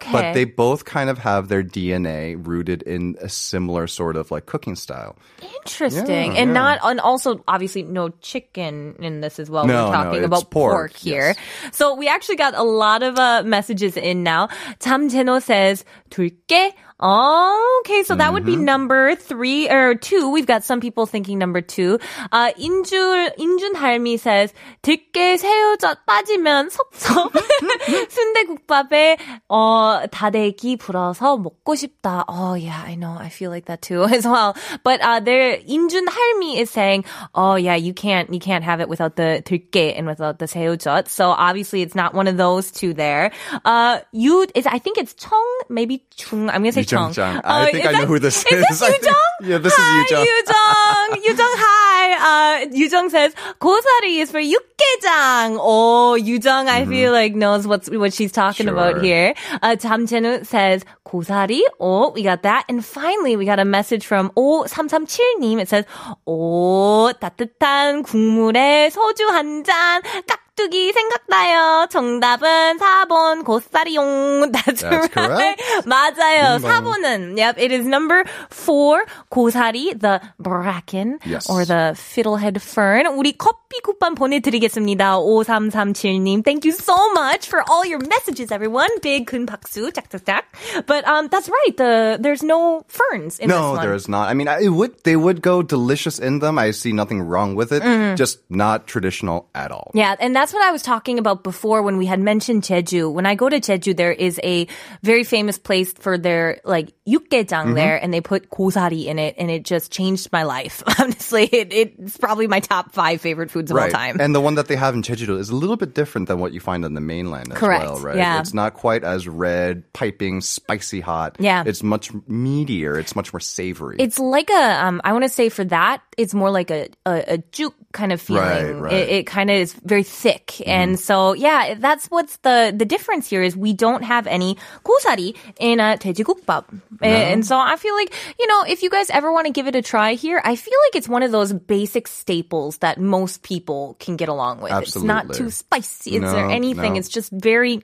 Okay. 0.01 0.13
But 0.13 0.33
they 0.33 0.45
both 0.45 0.87
kind 0.87 1.11
of 1.11 1.19
have 1.19 1.49
their 1.49 1.63
DNA 1.63 2.35
rooted 2.41 2.83
in 2.83 3.17
a 3.21 3.29
similar 3.29 3.87
sort 3.87 4.17
of 4.17 4.31
like 4.31 4.47
cooking 4.47 4.75
style. 4.75 5.17
Interesting. 5.61 6.33
Yeah, 6.33 6.41
and 6.41 6.51
yeah. 6.51 6.55
not 6.55 6.79
and 6.83 7.01
also 7.01 7.45
obviously 7.47 7.83
no 7.83 8.09
chicken 8.23 8.97
in 8.99 9.21
this 9.21 9.39
as 9.39 9.51
well. 9.51 9.67
No, 9.67 9.75
We're 9.75 9.91
no, 9.91 9.93
talking 9.93 10.15
it's 10.21 10.27
about 10.27 10.51
pork, 10.51 10.97
here. 10.97 11.35
yes. 11.37 11.77
So 11.77 11.95
we 11.95 12.09
actually 12.09 12.37
got 12.37 12.55
a 12.55 12.63
lot 12.63 13.03
of 13.03 13.19
uh, 13.19 13.43
messages 13.45 13.97
in 13.97 14.23
now. 14.23 14.49
Tamjeno 14.81 15.43
says 15.43 15.85
둘게. 16.11 16.73
Oh, 17.00 17.82
okay, 17.84 18.04
so 18.04 18.16
that 18.16 18.32
would 18.32 18.46
be 18.46 18.54
Mm-hmm. 18.56 18.64
number 18.72 19.16
three 19.16 19.68
or 19.70 19.96
two. 19.96 20.32
We've 20.32 20.48
got 20.48 20.64
some 20.64 20.80
people 20.80 21.06
thinking 21.06 21.38
number 21.38 21.60
two. 21.60 22.00
Uh, 22.32 22.52
인줄 22.56 23.36
인준 23.38 23.76
할미 23.76 24.18
says 24.18 24.54
들깨 24.82 25.36
새우젓 25.36 26.06
빠지면 26.08 26.70
섭섭. 26.72 27.36
순대국밥에 28.10 29.18
어 29.50 30.04
다대기 30.10 30.78
불어서 30.78 31.38
먹고 31.38 31.76
싶다. 31.76 32.24
Oh 32.30 32.54
yeah, 32.54 32.82
I 32.86 32.96
know. 32.96 33.16
I 33.20 33.28
feel 33.28 33.50
like 33.52 33.66
that 33.66 33.82
too 33.82 34.06
as 34.06 34.26
well. 34.26 34.56
But 34.84 35.02
uh, 35.02 35.20
there, 35.20 35.58
인준 35.58 36.08
할미 36.08 36.58
is 36.60 36.70
saying, 36.70 37.04
oh 37.36 37.56
yeah, 37.56 37.76
you 37.76 37.94
can't 37.94 38.32
you 38.34 38.40
can't 38.40 38.64
have 38.64 38.80
it 38.80 38.88
without 38.88 39.18
the 39.18 39.44
들깨 39.44 39.98
and 39.98 40.08
without 40.08 40.40
the 40.40 40.46
새우젓. 40.46 41.10
So 41.10 41.30
obviously 41.32 41.82
it's 41.82 41.96
not 41.96 42.14
one 42.14 42.28
of 42.28 42.38
those 42.38 42.72
two 42.72 42.94
there. 42.94 43.32
Uh, 43.66 44.00
you, 44.14 44.48
it's, 44.56 44.68
I 44.68 44.80
think 44.80 44.98
it's 44.98 45.14
청, 45.14 45.44
maybe 45.70 46.04
중. 46.16 46.50
I'm 46.50 46.64
gonna 46.64 46.72
say 46.72 46.84
청. 46.90 47.14
Jung-jung. 47.14 47.42
I 47.44 47.62
Uh, 47.62 47.66
think 47.70 47.84
is 47.84 47.86
I 47.86 47.92
know 47.94 48.00
that- 48.02 48.08
who 48.08 48.20
this 48.20 48.38
is. 48.42 48.46
is. 48.50 48.66
this 48.70 48.82
I 48.82 48.92
think- 48.92 49.04
Yujong? 49.06 49.32
Yeah, 49.46 49.58
this 49.60 49.74
is 49.74 49.78
hi, 49.78 50.04
Yujong. 50.08 50.26
Yujong. 50.26 51.10
Yujong, 51.28 51.56
hi. 51.60 52.06
Uh, 52.16 52.66
Yujong 52.74 53.12
says 53.12 53.34
고사리 53.60 54.22
is 54.24 54.32
for 54.32 54.40
육개장. 54.40 55.58
Oh, 55.60 56.18
Yujong, 56.18 56.68
I 56.68 56.86
feel 56.86 57.12
like 57.12 57.36
knows 57.36 57.68
what's 57.68 57.90
what 57.92 58.14
she's 58.14 58.32
talking 58.32 58.68
about 58.70 58.96
Mm-hmm. 58.96 59.06
Sure. 59.06 59.34
here. 59.34 59.34
Uh, 59.62 59.76
잠재nu 59.76 60.46
says 60.46 60.86
고사리. 61.06 61.62
Oh, 61.80 62.12
we 62.16 62.24
got 62.24 62.44
that. 62.44 62.64
And 62.70 62.84
finally, 62.84 63.36
we 63.36 63.46
got 63.46 63.60
a 63.60 63.66
message 63.66 64.06
from 64.08 64.32
5337님. 64.36 65.60
It 65.60 65.68
says 65.70 65.86
오 66.26 67.12
따뜻한 67.20 68.04
국물에 68.04 68.90
소주 68.90 69.28
한 69.30 69.64
잔. 69.64 70.02
깍 70.28 70.39
두기 70.61 70.93
생각나요. 70.93 71.87
정답은 71.89 72.77
4번 72.79 73.45
고사리용. 73.45 74.53
That's, 74.53 74.83
That's 74.83 74.85
right. 74.85 75.11
correct. 75.13 75.63
맞아요. 75.87 76.59
빙봉. 76.59 76.69
4번은 76.69 77.39
yep, 77.39 77.57
it 77.59 77.73
is 77.73 77.87
number 77.87 78.25
4 78.51 79.05
고사리 79.31 79.99
the 79.99 80.21
bracken 80.39 81.19
Yes. 81.25 81.49
or 81.49 81.65
the 81.65 81.95
fiddlehead 81.97 82.61
fern. 82.61 83.07
우리 83.07 83.33
커 83.37 83.60
피 83.70 83.82
쿠폰 83.82 84.16
보내드리겠습니다. 84.16 85.18
5337님. 85.20 86.44
Thank 86.44 86.66
you 86.66 86.72
so 86.72 86.96
much 87.14 87.48
for 87.48 87.62
all 87.70 87.86
your 87.86 88.00
messages, 88.00 88.52
everyone. 88.52 88.90
Big 89.02 89.26
큰 89.28 89.46
박수. 89.46 89.92
짝짝짝. 89.92 90.44
But 90.88 91.08
um, 91.08 91.28
that's 91.30 91.50
right. 91.50 91.76
The 91.78 92.18
there's 92.22 92.44
no 92.44 92.84
ferns 92.88 93.40
in 93.40 93.50
this 93.50 93.56
No, 93.58 93.72
one. 93.74 93.82
there's 93.82 94.08
not. 94.08 94.30
I 94.30 94.34
mean, 94.34 94.48
I- 94.48 94.62
it 94.62 94.70
would 94.70 95.04
they 95.04 95.16
would 95.16 95.42
go 95.42 95.62
delicious 95.62 96.20
in 96.20 96.40
them. 96.40 96.58
I 96.58 96.72
see 96.72 96.94
nothing 96.94 97.22
wrong 97.22 97.56
with 97.56 97.72
it. 97.72 97.84
Just 98.16 98.40
not 98.50 98.88
traditional 98.88 99.50
at 99.54 99.72
all. 99.72 99.92
Mm-hmm. 99.94 99.98
Yeah, 100.00 100.16
and 100.20 100.36
that's 100.36 100.54
what 100.54 100.64
I 100.64 100.72
was 100.72 100.82
talking 100.82 101.20
about 101.20 101.44
before 101.44 101.82
when 101.82 101.98
we 101.98 102.06
had 102.06 102.20
mentioned 102.20 102.64
Jeju. 102.64 103.12
When 103.12 103.26
I 103.26 103.36
go 103.36 103.50
to 103.50 103.60
Jeju, 103.60 103.96
there 103.96 104.12
is 104.14 104.40
a 104.44 104.68
very 105.04 105.24
famous 105.24 105.58
place 105.58 105.92
for 105.94 106.18
their 106.18 106.60
like 106.64 106.94
Mm-hmm. 107.11 107.35
yukgaejang 107.35 107.75
there, 107.75 108.03
and 108.03 108.13
they 108.13 108.21
put 108.21 108.51
gosari 108.51 109.07
in 109.07 109.19
it, 109.19 109.35
and 109.39 109.51
it 109.51 109.65
just 109.65 109.91
changed 109.91 110.31
my 110.33 110.43
life. 110.43 110.83
Honestly, 110.99 111.45
it, 111.45 111.73
it's 111.73 112.17
probably 112.17 112.47
my 112.47 112.61
top 112.61 112.93
five 112.93 113.21
favorite 113.21 113.51
foods 113.51 113.71
of 113.71 113.77
all 113.77 113.89
time. 113.89 114.21
And 114.21 114.35
the 114.35 114.41
one 114.41 114.55
that 114.55 114.69
they 114.69 114.77
have 114.77 114.95
in 114.95 115.03
Jeju 115.03 115.39
is 115.39 115.51
a 115.51 115.57
little 115.57 115.77
bit 115.77 115.95
different 115.95 116.29
than 116.29 116.39
what 116.39 116.53
you 116.53 116.61
find 116.61 116.85
on 116.85 116.95
the 116.95 117.01
mainland 117.01 117.53
as 117.53 117.59
Correct, 117.59 117.85
well, 117.85 117.99
right? 118.01 118.17
yeah. 118.17 118.41
It's 118.41 118.55
not 118.55 118.75
quite 118.75 119.05
as 119.05 119.29
red, 119.29 119.91
piping, 119.93 120.41
spicy 120.41 121.01
hot. 121.01 121.37
Yeah. 121.39 121.65
It's 121.67 121.83
much 121.83 122.13
meatier. 122.13 122.99
It's 122.99 123.17
much 123.17 123.33
more 123.33 123.41
savory. 123.41 123.97
It's 123.99 124.19
like 124.19 124.51
a, 124.51 124.85
um, 124.85 125.01
I 125.05 125.13
want 125.13 125.25
to 125.25 125.29
say 125.29 125.49
for 125.49 125.65
that, 125.65 126.03
it's 126.17 126.35
more 126.35 126.51
like 126.51 126.71
a, 126.71 126.89
a, 127.07 127.35
a 127.35 127.39
juk 127.39 127.73
kind 127.94 128.12
of 128.12 128.22
feeling. 128.22 128.42
Right, 128.44 128.72
right. 128.72 128.92
Mm-hmm. 128.92 128.96
It, 128.96 129.10
it 129.10 129.28
kind 129.28 129.50
of 129.50 129.56
is 129.58 129.74
very 129.74 130.04
thick. 130.04 130.62
And 130.68 131.00
so, 131.00 131.34
yeah, 131.34 131.76
that's 131.78 132.08
what's 132.08 132.38
the, 132.38 132.74
the 132.76 132.86
difference 132.86 133.30
here 133.30 133.42
is 133.44 133.56
we 133.56 133.74
don't 133.74 134.04
have 134.04 134.28
any 134.28 134.58
gosari 134.84 135.36
in 135.60 135.80
a 135.80 135.98
돼지국밥. 135.98 136.66
And 137.02 137.46
so 137.46 137.58
I 137.58 137.76
feel 137.78 137.96
like, 137.96 138.14
you 138.40 138.48
know, 138.48 138.64
if 138.68 138.84
you 138.84 138.90
guys 138.90 139.10
ever 139.10 139.32
want 139.32 139.48
to 139.48 139.54
give 139.54 139.68
it 139.68 139.76
a 139.76 139.82
try 139.82 140.14
here, 140.14 140.42
I 140.44 140.56
feel 140.56 140.74
like 140.88 140.96
it's 140.96 141.08
one 141.10 141.24
of 141.24 141.32
those 141.32 141.54
basic 141.54 142.08
staples 142.08 142.78
that 142.80 143.00
most 143.00 143.44
people 143.44 143.96
can 144.00 144.16
get 144.18 144.30
along 144.30 144.62
with. 144.62 144.72
It's 144.74 144.96
not 145.02 145.26
Absolutely. 145.26 145.46
too 145.46 145.52
spicy. 145.52 146.16
It's 146.18 146.26
or 146.34 146.48
No, 146.48 146.50
anything. 146.50 146.94
no. 146.94 147.00
It's 147.00 147.10
just 147.10 147.32
very, 147.32 147.84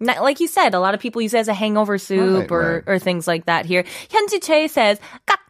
not- 0.00 0.22
like 0.22 0.40
you 0.40 0.48
said, 0.48 0.74
a 0.74 0.80
lot 0.80 0.94
of 0.94 1.00
people 1.00 1.22
use 1.22 1.34
it 1.34 1.38
as 1.38 1.48
a 1.48 1.54
hangover 1.54 1.98
soup 1.98 2.50
Right, 2.50 2.50
or, 2.50 2.60
right. 2.60 2.82
or 2.86 2.98
things 2.98 3.26
like 3.28 3.46
that 3.46 3.66
here. 3.66 3.84
현지 4.08 4.40
Che 4.42 4.68
says, 4.68 4.98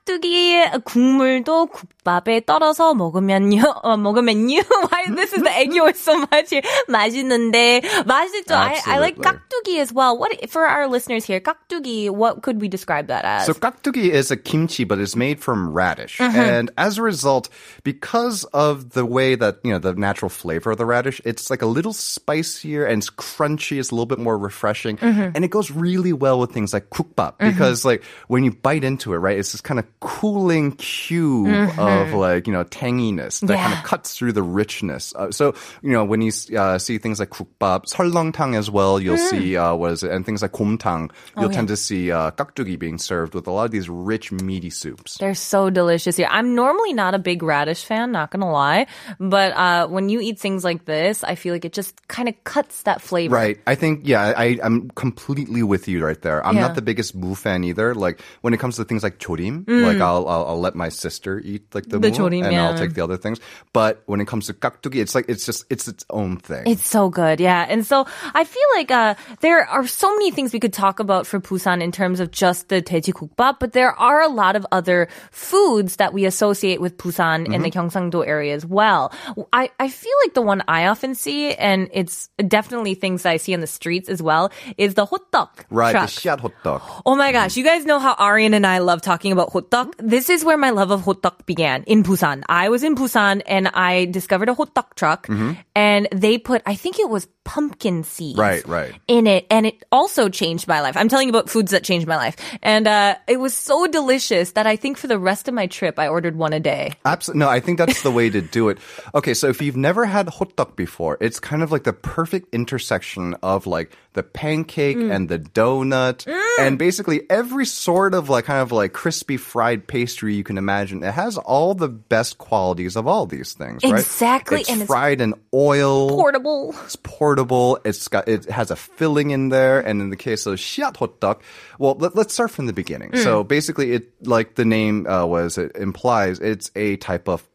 깍두기 0.06 0.62
국물도 0.84 1.66
국밥에 1.66 2.44
떨어서 2.44 2.94
먹으면요, 2.94 3.62
어, 3.82 3.96
먹으면요. 3.96 4.62
Why 4.90 5.14
this 5.14 5.32
is 5.32 5.42
the 5.42 5.50
egg 5.50 5.74
yolk 5.74 5.96
so 5.96 6.18
much 6.18 6.50
here? 6.50 6.62
맛있는데, 6.88 7.82
맛있죠. 8.06 8.54
I, 8.54 8.80
I 8.86 8.98
like 8.98 9.18
Absolutely. 9.18 9.24
깍두기 9.24 9.80
as 9.80 9.92
well. 9.92 10.18
What, 10.18 10.50
for 10.50 10.66
our 10.66 10.88
listeners 10.88 11.24
here, 11.24 11.40
깍두기, 11.40 12.10
what 12.10 12.42
could 12.42 12.60
we 12.60 12.68
describe 12.68 13.08
that 13.08 13.24
as? 13.24 13.46
So 13.46 13.54
kaktugi 13.54 14.10
is 14.10 14.30
a 14.30 14.36
kimchi, 14.36 14.84
but 14.84 14.98
it's 14.98 15.16
made 15.16 15.40
from 15.40 15.72
radish. 15.72 16.18
Mm-hmm. 16.18 16.38
And 16.38 16.70
as 16.76 16.98
a 16.98 17.02
result, 17.02 17.48
because 17.84 18.44
of 18.52 18.90
the 18.90 19.06
way 19.06 19.34
that, 19.34 19.58
you 19.62 19.70
know, 19.70 19.78
the 19.78 19.94
natural 19.94 20.28
flavor 20.28 20.72
of 20.72 20.78
the 20.78 20.86
radish, 20.86 21.20
it's 21.24 21.50
like 21.50 21.62
a 21.62 21.66
little 21.66 21.92
spicier 21.92 22.84
and 22.84 23.02
it's 23.02 23.10
crunchy. 23.10 23.78
It's 23.78 23.90
a 23.90 23.94
little 23.94 24.06
bit 24.06 24.18
more 24.18 24.36
refreshing. 24.36 24.96
Mm-hmm. 24.96 25.30
And 25.34 25.44
it 25.44 25.50
goes 25.50 25.70
really 25.70 26.12
well 26.12 26.38
with 26.40 26.52
things 26.52 26.72
like 26.72 26.90
kukbap 26.90 27.38
because 27.38 27.84
like 27.84 28.02
when 28.28 28.42
you 28.42 28.50
bite 28.50 28.84
into 28.84 29.14
it, 29.14 29.18
right, 29.18 29.38
it's 29.38 29.52
this 29.52 29.60
kind 29.60 29.78
of 29.78 29.86
cooling 29.99 30.73
cube 30.73 31.47
mm-hmm. 31.47 31.79
of 31.79 32.13
like 32.13 32.45
you 32.45 32.53
know 32.53 32.63
tanginess 32.65 33.39
that 33.41 33.55
yeah. 33.55 33.63
kind 33.63 33.73
of 33.73 33.83
cuts 33.83 34.15
through 34.15 34.31
the 34.31 34.43
richness. 34.43 35.13
Uh, 35.15 35.31
so 35.31 35.55
you 35.81 35.91
know 35.91 36.05
when 36.05 36.21
you 36.21 36.31
uh, 36.57 36.77
see 36.77 36.97
things 36.97 37.19
like 37.19 37.29
kukbap, 37.29 37.85
설렁탕 37.85 38.55
as 38.55 38.69
well, 38.69 38.99
you'll 38.99 39.17
mm. 39.17 39.29
see 39.29 39.57
uh, 39.57 39.73
what 39.73 39.91
is 39.91 40.03
it, 40.03 40.11
and 40.11 40.25
things 40.25 40.41
like 40.41 40.51
gomtang, 40.51 41.09
oh, 41.09 41.41
you'll 41.41 41.45
oh, 41.45 41.49
yeah. 41.49 41.55
tend 41.55 41.67
to 41.69 41.77
see 41.77 42.11
uh, 42.11 42.31
kakdugi 42.31 42.77
being 42.77 42.97
served 42.97 43.33
with 43.33 43.47
a 43.47 43.51
lot 43.51 43.65
of 43.65 43.71
these 43.71 43.89
rich 43.89 44.31
meaty 44.31 44.69
soups. 44.69 45.17
They're 45.17 45.33
so 45.33 45.69
delicious. 45.69 46.19
Yeah, 46.19 46.29
I'm 46.31 46.53
normally 46.53 46.93
not 46.93 47.15
a 47.15 47.19
big 47.19 47.41
radish 47.41 47.83
fan, 47.83 48.11
not 48.11 48.29
gonna 48.29 48.51
lie, 48.51 48.85
but 49.19 49.53
uh, 49.53 49.87
when 49.87 50.09
you 50.09 50.21
eat 50.21 50.39
things 50.39 50.63
like 50.63 50.85
this, 50.85 51.23
I 51.23 51.35
feel 51.35 51.53
like 51.53 51.65
it 51.65 51.73
just 51.73 52.07
kind 52.07 52.29
of 52.29 52.35
cuts 52.43 52.83
that 52.83 53.01
flavor. 53.01 53.35
Right. 53.35 53.59
I 53.65 53.75
think 53.75 54.01
yeah, 54.03 54.33
I, 54.35 54.59
I'm 54.61 54.89
completely 54.91 55.63
with 55.63 55.87
you 55.87 56.05
right 56.05 56.21
there. 56.21 56.45
I'm 56.45 56.55
yeah. 56.55 56.67
not 56.67 56.75
the 56.75 56.81
biggest 56.81 57.15
mu 57.15 57.33
fan 57.33 57.63
either. 57.63 57.95
Like 57.95 58.21
when 58.41 58.53
it 58.53 58.59
comes 58.59 58.75
to 58.77 58.85
things 58.85 59.01
like 59.01 59.17
chorim. 59.17 59.65
Mm. 59.65 59.86
Like 59.87 59.97
hmm. 59.97 60.03
I'll, 60.03 60.27
I'll, 60.27 60.45
I'll 60.47 60.59
let 60.59 60.75
my 60.75 60.89
sister 60.89 61.39
eat 61.39 61.73
like 61.73 61.85
the, 61.85 61.99
the 61.99 62.07
and. 62.07 62.55
I'll 62.55 62.77
take 62.77 62.93
the 62.93 63.03
other 63.03 63.17
things. 63.17 63.39
But 63.73 64.03
when 64.05 64.21
it 64.21 64.27
comes 64.27 64.47
to 64.47 64.53
kaktugi, 64.53 65.01
it's 65.01 65.15
like 65.15 65.25
it's 65.27 65.45
just 65.45 65.65
it's 65.69 65.87
its 65.87 66.05
own 66.09 66.37
thing. 66.37 66.67
It's 66.67 66.87
so 66.87 67.09
good, 67.09 67.39
yeah. 67.39 67.65
And 67.69 67.85
so 67.85 68.05
I 68.33 68.43
feel 68.43 68.67
like 68.75 68.91
uh, 68.91 69.15
there 69.41 69.65
are 69.65 69.87
so 69.87 70.11
many 70.15 70.31
things 70.31 70.53
we 70.53 70.59
could 70.59 70.73
talk 70.73 70.99
about 70.99 71.27
for 71.27 71.39
Busan 71.39 71.81
in 71.81 71.91
terms 71.91 72.19
of 72.19 72.31
just 72.31 72.69
the 72.69 72.81
daejikgukbap, 72.81 73.59
but 73.59 73.73
there 73.73 73.91
are 73.93 74.21
a 74.21 74.27
lot 74.27 74.55
of 74.55 74.65
other 74.71 75.07
foods 75.31 75.97
that 75.97 76.13
we 76.13 76.25
associate 76.25 76.81
with 76.81 76.97
Busan 76.97 77.43
mm-hmm. 77.43 77.53
and 77.53 77.63
the 77.63 77.71
Gyeongsangdo 77.71 78.25
area 78.25 78.53
as 78.53 78.65
well. 78.65 79.13
I 79.53 79.69
I 79.79 79.89
feel 79.89 80.17
like 80.25 80.33
the 80.33 80.41
one 80.41 80.63
I 80.67 80.87
often 80.87 81.15
see, 81.15 81.53
and 81.53 81.89
it's 81.93 82.29
definitely 82.47 82.95
things 82.95 83.23
that 83.23 83.31
I 83.31 83.37
see 83.37 83.53
on 83.53 83.61
the 83.61 83.67
streets 83.67 84.09
as 84.09 84.21
well, 84.21 84.51
is 84.77 84.95
the 84.95 85.05
hotteok. 85.05 85.65
Right, 85.69 85.91
truck. 85.91 86.09
the 86.09 86.21
ssiat 86.21 86.39
hotteok. 86.39 87.01
Oh 87.05 87.15
my 87.15 87.31
gosh, 87.31 87.53
mm. 87.53 87.57
you 87.57 87.63
guys 87.63 87.85
know 87.85 87.99
how 87.99 88.15
Arian 88.19 88.53
and 88.53 88.65
I 88.65 88.79
love 88.79 89.01
talking 89.01 89.31
about 89.31 89.51
hotteok. 89.51 89.76
This 89.97 90.29
is 90.29 90.43
where 90.43 90.57
my 90.57 90.69
love 90.71 90.91
of 90.91 91.01
hotteok 91.01 91.45
began 91.45 91.83
in 91.83 92.03
Busan. 92.03 92.43
I 92.47 92.69
was 92.69 92.83
in 92.83 92.95
Busan 92.95 93.41
and 93.45 93.67
I 93.73 94.05
discovered 94.05 94.49
a 94.49 94.55
hotteok 94.55 94.95
truck 94.95 95.27
mm-hmm. 95.27 95.53
and 95.75 96.07
they 96.11 96.37
put, 96.37 96.61
I 96.65 96.75
think 96.75 96.99
it 96.99 97.09
was 97.09 97.27
pumpkin 97.47 98.03
seeds. 98.03 98.37
Right, 98.37 98.67
right. 98.67 98.93
In 99.07 99.25
it. 99.25 99.47
And 99.49 99.65
it 99.65 99.83
also 99.89 100.27
changed 100.27 100.67
my 100.67 100.81
life. 100.81 100.97
I'm 100.97 101.07
telling 101.07 101.27
you 101.27 101.31
about 101.31 101.49
foods 101.49 101.71
that 101.71 101.83
changed 101.85 102.05
my 102.05 102.17
life. 102.17 102.35
And, 102.61 102.85
uh, 102.87 103.15
it 103.25 103.39
was 103.39 103.53
so 103.53 103.87
delicious 103.87 104.51
that 104.51 104.67
I 104.67 104.75
think 104.75 104.97
for 104.97 105.07
the 105.07 105.17
rest 105.17 105.47
of 105.47 105.53
my 105.53 105.67
trip, 105.67 105.97
I 105.97 106.09
ordered 106.09 106.35
one 106.35 106.51
a 106.51 106.59
day. 106.59 106.91
Absolutely. 107.05 107.39
No, 107.39 107.49
I 107.49 107.61
think 107.61 107.77
that's 107.77 108.03
the 108.03 108.11
way 108.11 108.29
to 108.29 108.41
do 108.41 108.67
it. 108.67 108.79
Okay, 109.15 109.33
so 109.33 109.47
if 109.47 109.61
you've 109.61 109.77
never 109.77 110.03
had 110.05 110.27
hotteok 110.27 110.75
before, 110.75 111.17
it's 111.21 111.39
kind 111.39 111.63
of 111.63 111.71
like 111.71 111.85
the 111.85 111.93
perfect 111.93 112.53
intersection 112.53 113.33
of 113.41 113.65
like 113.65 113.95
the 114.11 114.23
pancake 114.23 114.97
Mm. 114.97 115.13
and 115.15 115.29
the 115.29 115.37
donut 115.39 116.25
and 116.59 116.79
basically 116.79 117.21
every 117.29 117.65
sort 117.67 118.13
of 118.15 118.29
like 118.29 118.45
kind 118.45 118.61
of 118.61 118.71
like 118.71 118.91
crispy 118.91 119.37
fried 119.37 119.87
pastry 119.87 120.33
you 120.33 120.43
can 120.43 120.57
imagine. 120.57 121.03
It 121.03 121.13
has 121.13 121.37
all 121.37 121.75
the 121.75 121.87
best 121.87 122.39
qualities 122.39 122.95
of 122.95 123.05
all 123.07 123.27
these 123.27 123.53
things, 123.53 123.83
right? 123.83 123.93
Exactly, 123.99 124.61
It's 124.61 124.69
and 124.71 124.81
it's 124.81 124.87
fried 124.89 125.21
in 125.21 125.35
oil. 125.53 126.09
Portable. 126.09 126.73
It's 126.83 126.95
portable. 126.95 127.36
It's 127.85 128.07
got 128.07 128.27
it 128.27 128.45
has 128.45 128.71
a 128.71 128.75
filling 128.75 129.31
in 129.31 129.49
there, 129.49 129.79
and 129.79 130.01
in 130.01 130.09
the 130.09 130.15
case 130.15 130.45
of 130.45 130.55
ssiat 130.55 130.95
hotteok, 130.95 131.41
well, 131.79 131.95
let, 131.95 132.15
us 132.17 132.33
start 132.33 132.51
from 132.51 132.65
the 132.65 132.73
beginning. 132.73 133.15
So 133.15 133.43
basically, 133.43 133.93
it 133.93 134.11
like 134.25 134.55
the 134.55 134.65
name 134.65 135.07
uh, 135.07 135.25
was 135.25 135.57
it 135.57 135.75
implies, 135.75 136.39
it's 136.39 136.71
a 136.75 136.97
type 136.97 137.27
of 137.27 137.47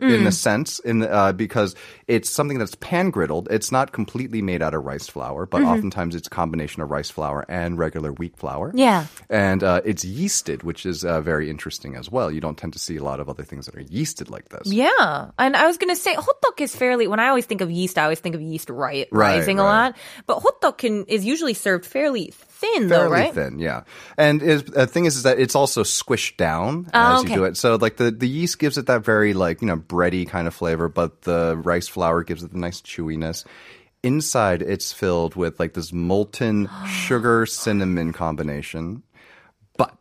tteok 0.00 0.18
in 0.20 0.26
a 0.26 0.32
sense, 0.32 0.78
in 0.80 1.02
uh, 1.02 1.32
because 1.32 1.74
it's 2.06 2.28
something 2.30 2.58
that's 2.58 2.74
pan 2.76 3.12
griddled. 3.12 3.46
It's 3.50 3.70
not 3.70 3.92
completely 3.92 4.42
made 4.42 4.62
out 4.62 4.74
of 4.74 4.84
rice 4.84 5.06
flour, 5.08 5.46
but 5.46 5.62
oftentimes 5.62 6.14
it's 6.14 6.26
a 6.26 6.30
combination 6.30 6.82
of 6.82 6.90
rice 6.90 7.10
flour 7.10 7.44
and 7.48 7.78
regular 7.78 8.12
wheat 8.12 8.36
flour. 8.36 8.72
Yeah. 8.74 9.06
and 9.28 9.62
uh, 9.62 9.80
it's 9.84 10.04
yeasted, 10.04 10.62
which 10.64 10.86
is 10.86 11.04
uh, 11.04 11.20
very 11.20 11.48
interesting 11.50 11.94
as 11.96 12.10
well. 12.10 12.30
You 12.30 12.40
don't 12.40 12.56
tend 12.58 12.72
to 12.72 12.78
see 12.78 12.96
a 12.96 13.04
lot 13.04 13.20
of 13.20 13.28
other 13.28 13.44
things 13.44 13.66
that 13.66 13.74
are 13.76 13.84
yeasted 13.84 14.30
like 14.30 14.48
this. 14.48 14.66
Yeah, 14.66 15.30
and 15.38 15.56
I 15.56 15.66
was 15.66 15.76
gonna 15.78 15.96
say 15.96 16.14
hotteok 16.14 16.60
is 16.60 16.74
fairly. 16.74 17.06
When 17.06 17.20
I 17.20 17.28
always 17.28 17.46
think 17.46 17.60
of 17.60 17.70
yeast, 17.70 17.98
I 17.98 18.04
always 18.04 18.20
think 18.20 18.34
of 18.34 18.40
yeast 18.40 18.70
ri- 18.70 18.76
Right, 18.80 19.06
rising 19.12 19.58
a 19.58 19.64
lot. 19.64 19.96
But 20.26 20.40
hotteok 20.40 20.78
can 20.78 21.04
is 21.06 21.24
usually 21.24 21.54
served 21.54 21.84
fairly 21.86 22.32
thin, 22.60 22.88
though, 22.88 23.08
right? 23.08 23.32
thin, 23.34 23.58
yeah. 23.58 23.82
And 24.16 24.42
is, 24.42 24.64
the 24.64 24.86
thing 24.86 25.06
is, 25.06 25.16
is 25.16 25.22
that 25.24 25.38
it's 25.40 25.54
also 25.56 25.82
squished 25.82 26.36
down 26.36 26.90
Oh, 26.92 27.14
as 27.14 27.20
okay. 27.20 27.30
you 27.30 27.36
do 27.40 27.44
it. 27.44 27.56
So 27.56 27.76
like 27.76 27.96
the, 27.96 28.10
the 28.10 28.28
yeast 28.28 28.58
gives 28.58 28.76
it 28.78 28.86
that 28.86 29.04
very 29.04 29.32
like, 29.34 29.60
you 29.62 29.68
know, 29.68 29.76
bready 29.76 30.28
kind 30.28 30.46
of 30.46 30.54
flavor, 30.54 30.88
but 30.88 31.22
the 31.22 31.56
rice 31.56 31.88
flour 31.88 32.22
gives 32.22 32.42
it 32.42 32.52
the 32.52 32.58
nice 32.58 32.80
chewiness. 32.80 33.44
Inside 34.02 34.62
it's 34.62 34.92
filled 34.92 35.36
with 35.36 35.60
like 35.60 35.74
this 35.74 35.92
molten 35.92 36.68
sugar 36.86 37.46
cinnamon 37.46 38.12
combination. 38.12 39.02
But 39.76 39.96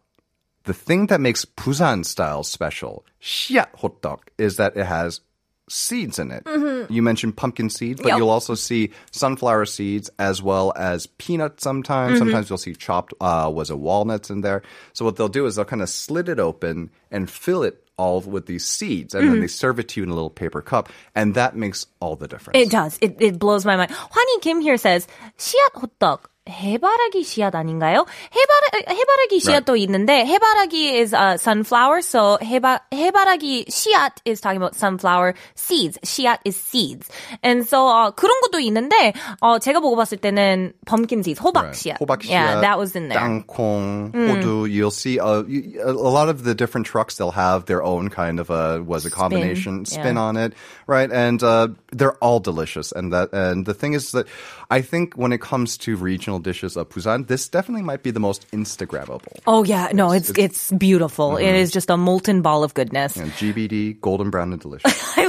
the 0.63 0.73
thing 0.73 1.07
that 1.07 1.19
makes 1.19 1.45
Busan 1.45 2.05
style 2.05 2.43
special, 2.43 3.05
씨앗 3.21 3.71
hotteok, 3.79 4.19
is 4.37 4.55
that 4.57 4.77
it 4.77 4.85
has 4.85 5.21
seeds 5.68 6.18
in 6.18 6.30
it. 6.30 6.42
You 6.90 7.02
mentioned 7.02 7.36
pumpkin 7.36 7.70
seeds, 7.70 8.00
but 8.00 8.04
Mm-hmm. 8.04 8.08
Yep. 8.10 8.18
you'll 8.18 8.30
also 8.30 8.54
see 8.54 8.90
sunflower 9.12 9.64
seeds 9.64 10.10
as 10.18 10.42
well 10.42 10.72
as 10.76 11.06
peanuts 11.06 11.62
sometimes. 11.64 12.12
Mm-hmm. 12.12 12.18
Sometimes 12.18 12.50
you'll 12.50 12.58
see 12.58 12.74
chopped, 12.74 13.14
uh, 13.20 13.50
was 13.52 13.70
it 13.70 13.78
walnuts 13.78 14.28
in 14.28 14.42
there? 14.42 14.60
So 14.92 15.04
what 15.06 15.16
they'll 15.16 15.28
do 15.28 15.46
is 15.46 15.56
they'll 15.56 15.64
kind 15.64 15.80
of 15.82 15.88
slit 15.88 16.28
it 16.28 16.38
open 16.38 16.90
and 17.10 17.30
fill 17.30 17.62
it 17.62 17.80
all 17.96 18.20
with 18.20 18.44
these 18.46 18.66
seeds 18.66 19.14
and 19.14 19.22
Mm-hmm. 19.24 19.32
then 19.32 19.40
they 19.40 19.46
serve 19.46 19.78
it 19.78 19.88
to 19.88 20.00
you 20.00 20.04
in 20.04 20.10
a 20.10 20.14
little 20.14 20.28
paper 20.28 20.60
cup. 20.60 20.90
And 21.14 21.34
that 21.34 21.56
makes 21.56 21.86
all 22.00 22.14
the 22.16 22.28
difference. 22.28 22.58
It 22.58 22.70
does. 22.70 22.98
It 23.00 23.16
it 23.20 23.38
blows 23.38 23.64
my 23.64 23.76
mind. 23.76 23.90
Hwani 23.90 24.40
Kim 24.42 24.60
here 24.60 24.76
says 24.76 25.06
씨앗 25.38 25.72
호떡. 25.80 26.26
해바라기 26.48 27.24
씨앗 27.24 27.54
아닌가요? 27.54 28.04
해바라, 28.30 28.92
해바라기 28.94 29.40
씨앗도 29.40 29.76
있는데 29.76 30.26
해바라기 30.26 30.92
is 31.00 31.14
uh, 31.14 31.38
sunflower, 31.40 32.02
so 32.02 32.36
해바, 32.42 32.80
해바라기 32.92 33.64
씨앗 33.70 34.12
is 34.26 34.42
talking 34.42 34.60
about 34.60 34.76
sunflower 34.76 35.32
seeds. 35.56 35.98
씨앗 36.04 36.40
is 36.44 36.54
seeds. 36.54 37.08
And 37.42 37.64
so 37.66 37.88
uh, 37.88 38.10
그런 38.12 38.36
것도 38.44 38.60
있는데 38.60 39.14
어, 39.40 39.58
제가 39.58 39.80
보고 39.80 39.96
봤을 39.96 40.18
때는 40.18 40.74
pumpkin 40.84 41.20
seeds, 41.24 41.40
호박 41.40 41.72
Right. 41.72 41.80
씨앗. 41.80 41.98
호박 42.00 42.20
Yeah, 42.28 42.56
씨앗, 42.56 42.60
that 42.60 42.78
was 42.78 42.94
in 42.94 43.08
there. 43.08 43.18
Dangkong, 43.18 44.12
hodu. 44.12 44.68
You'll 44.70 44.90
see 44.92 45.18
uh, 45.18 45.44
you- 45.48 45.80
a 45.82 45.92
lot 45.96 46.28
of 46.28 46.44
the 46.44 46.54
different 46.54 46.86
trucks. 46.86 47.16
They'll 47.16 47.32
have 47.32 47.64
their 47.64 47.82
own 47.82 48.10
kind 48.10 48.38
of 48.38 48.50
a 48.50 48.82
was 48.84 49.06
a 49.06 49.10
combination 49.10 49.86
spin, 49.86 50.16
yeah. 50.16 50.28
on 50.28 50.36
it, 50.36 50.52
right? 50.86 51.10
And 51.10 51.42
uh, 51.42 51.68
they're 51.91 52.15
all 52.15 52.39
delicious. 52.39 52.91
And 52.91 53.11
that 53.13 53.29
and 53.33 53.65
the 53.65 53.73
thing 53.73 53.93
is 53.93 54.11
that 54.11 54.27
I 54.69 54.81
think 54.81 55.15
when 55.15 55.31
it 55.31 55.41
comes 55.41 55.77
to 55.79 55.95
regional 55.95 56.39
dishes 56.39 56.77
of 56.77 56.89
Busan, 56.89 57.27
this 57.27 57.47
definitely 57.49 57.83
might 57.83 58.03
be 58.03 58.11
the 58.11 58.19
most 58.19 58.49
Instagrammable. 58.51 59.39
Oh 59.47 59.63
yeah, 59.63 59.89
no, 59.93 60.11
it's 60.11 60.29
it's 60.37 60.71
beautiful. 60.71 61.37
It 61.37 61.45
mm-hmm. 61.45 61.55
is 61.55 61.71
just 61.71 61.89
a 61.89 61.97
molten 61.97 62.41
ball 62.41 62.63
of 62.63 62.73
goodness. 62.73 63.15
And 63.17 63.31
GBD, 63.31 63.99
golden 64.01 64.29
brown 64.29 64.51
and 64.53 64.61
delicious. 64.61 64.91
I. 65.17 65.28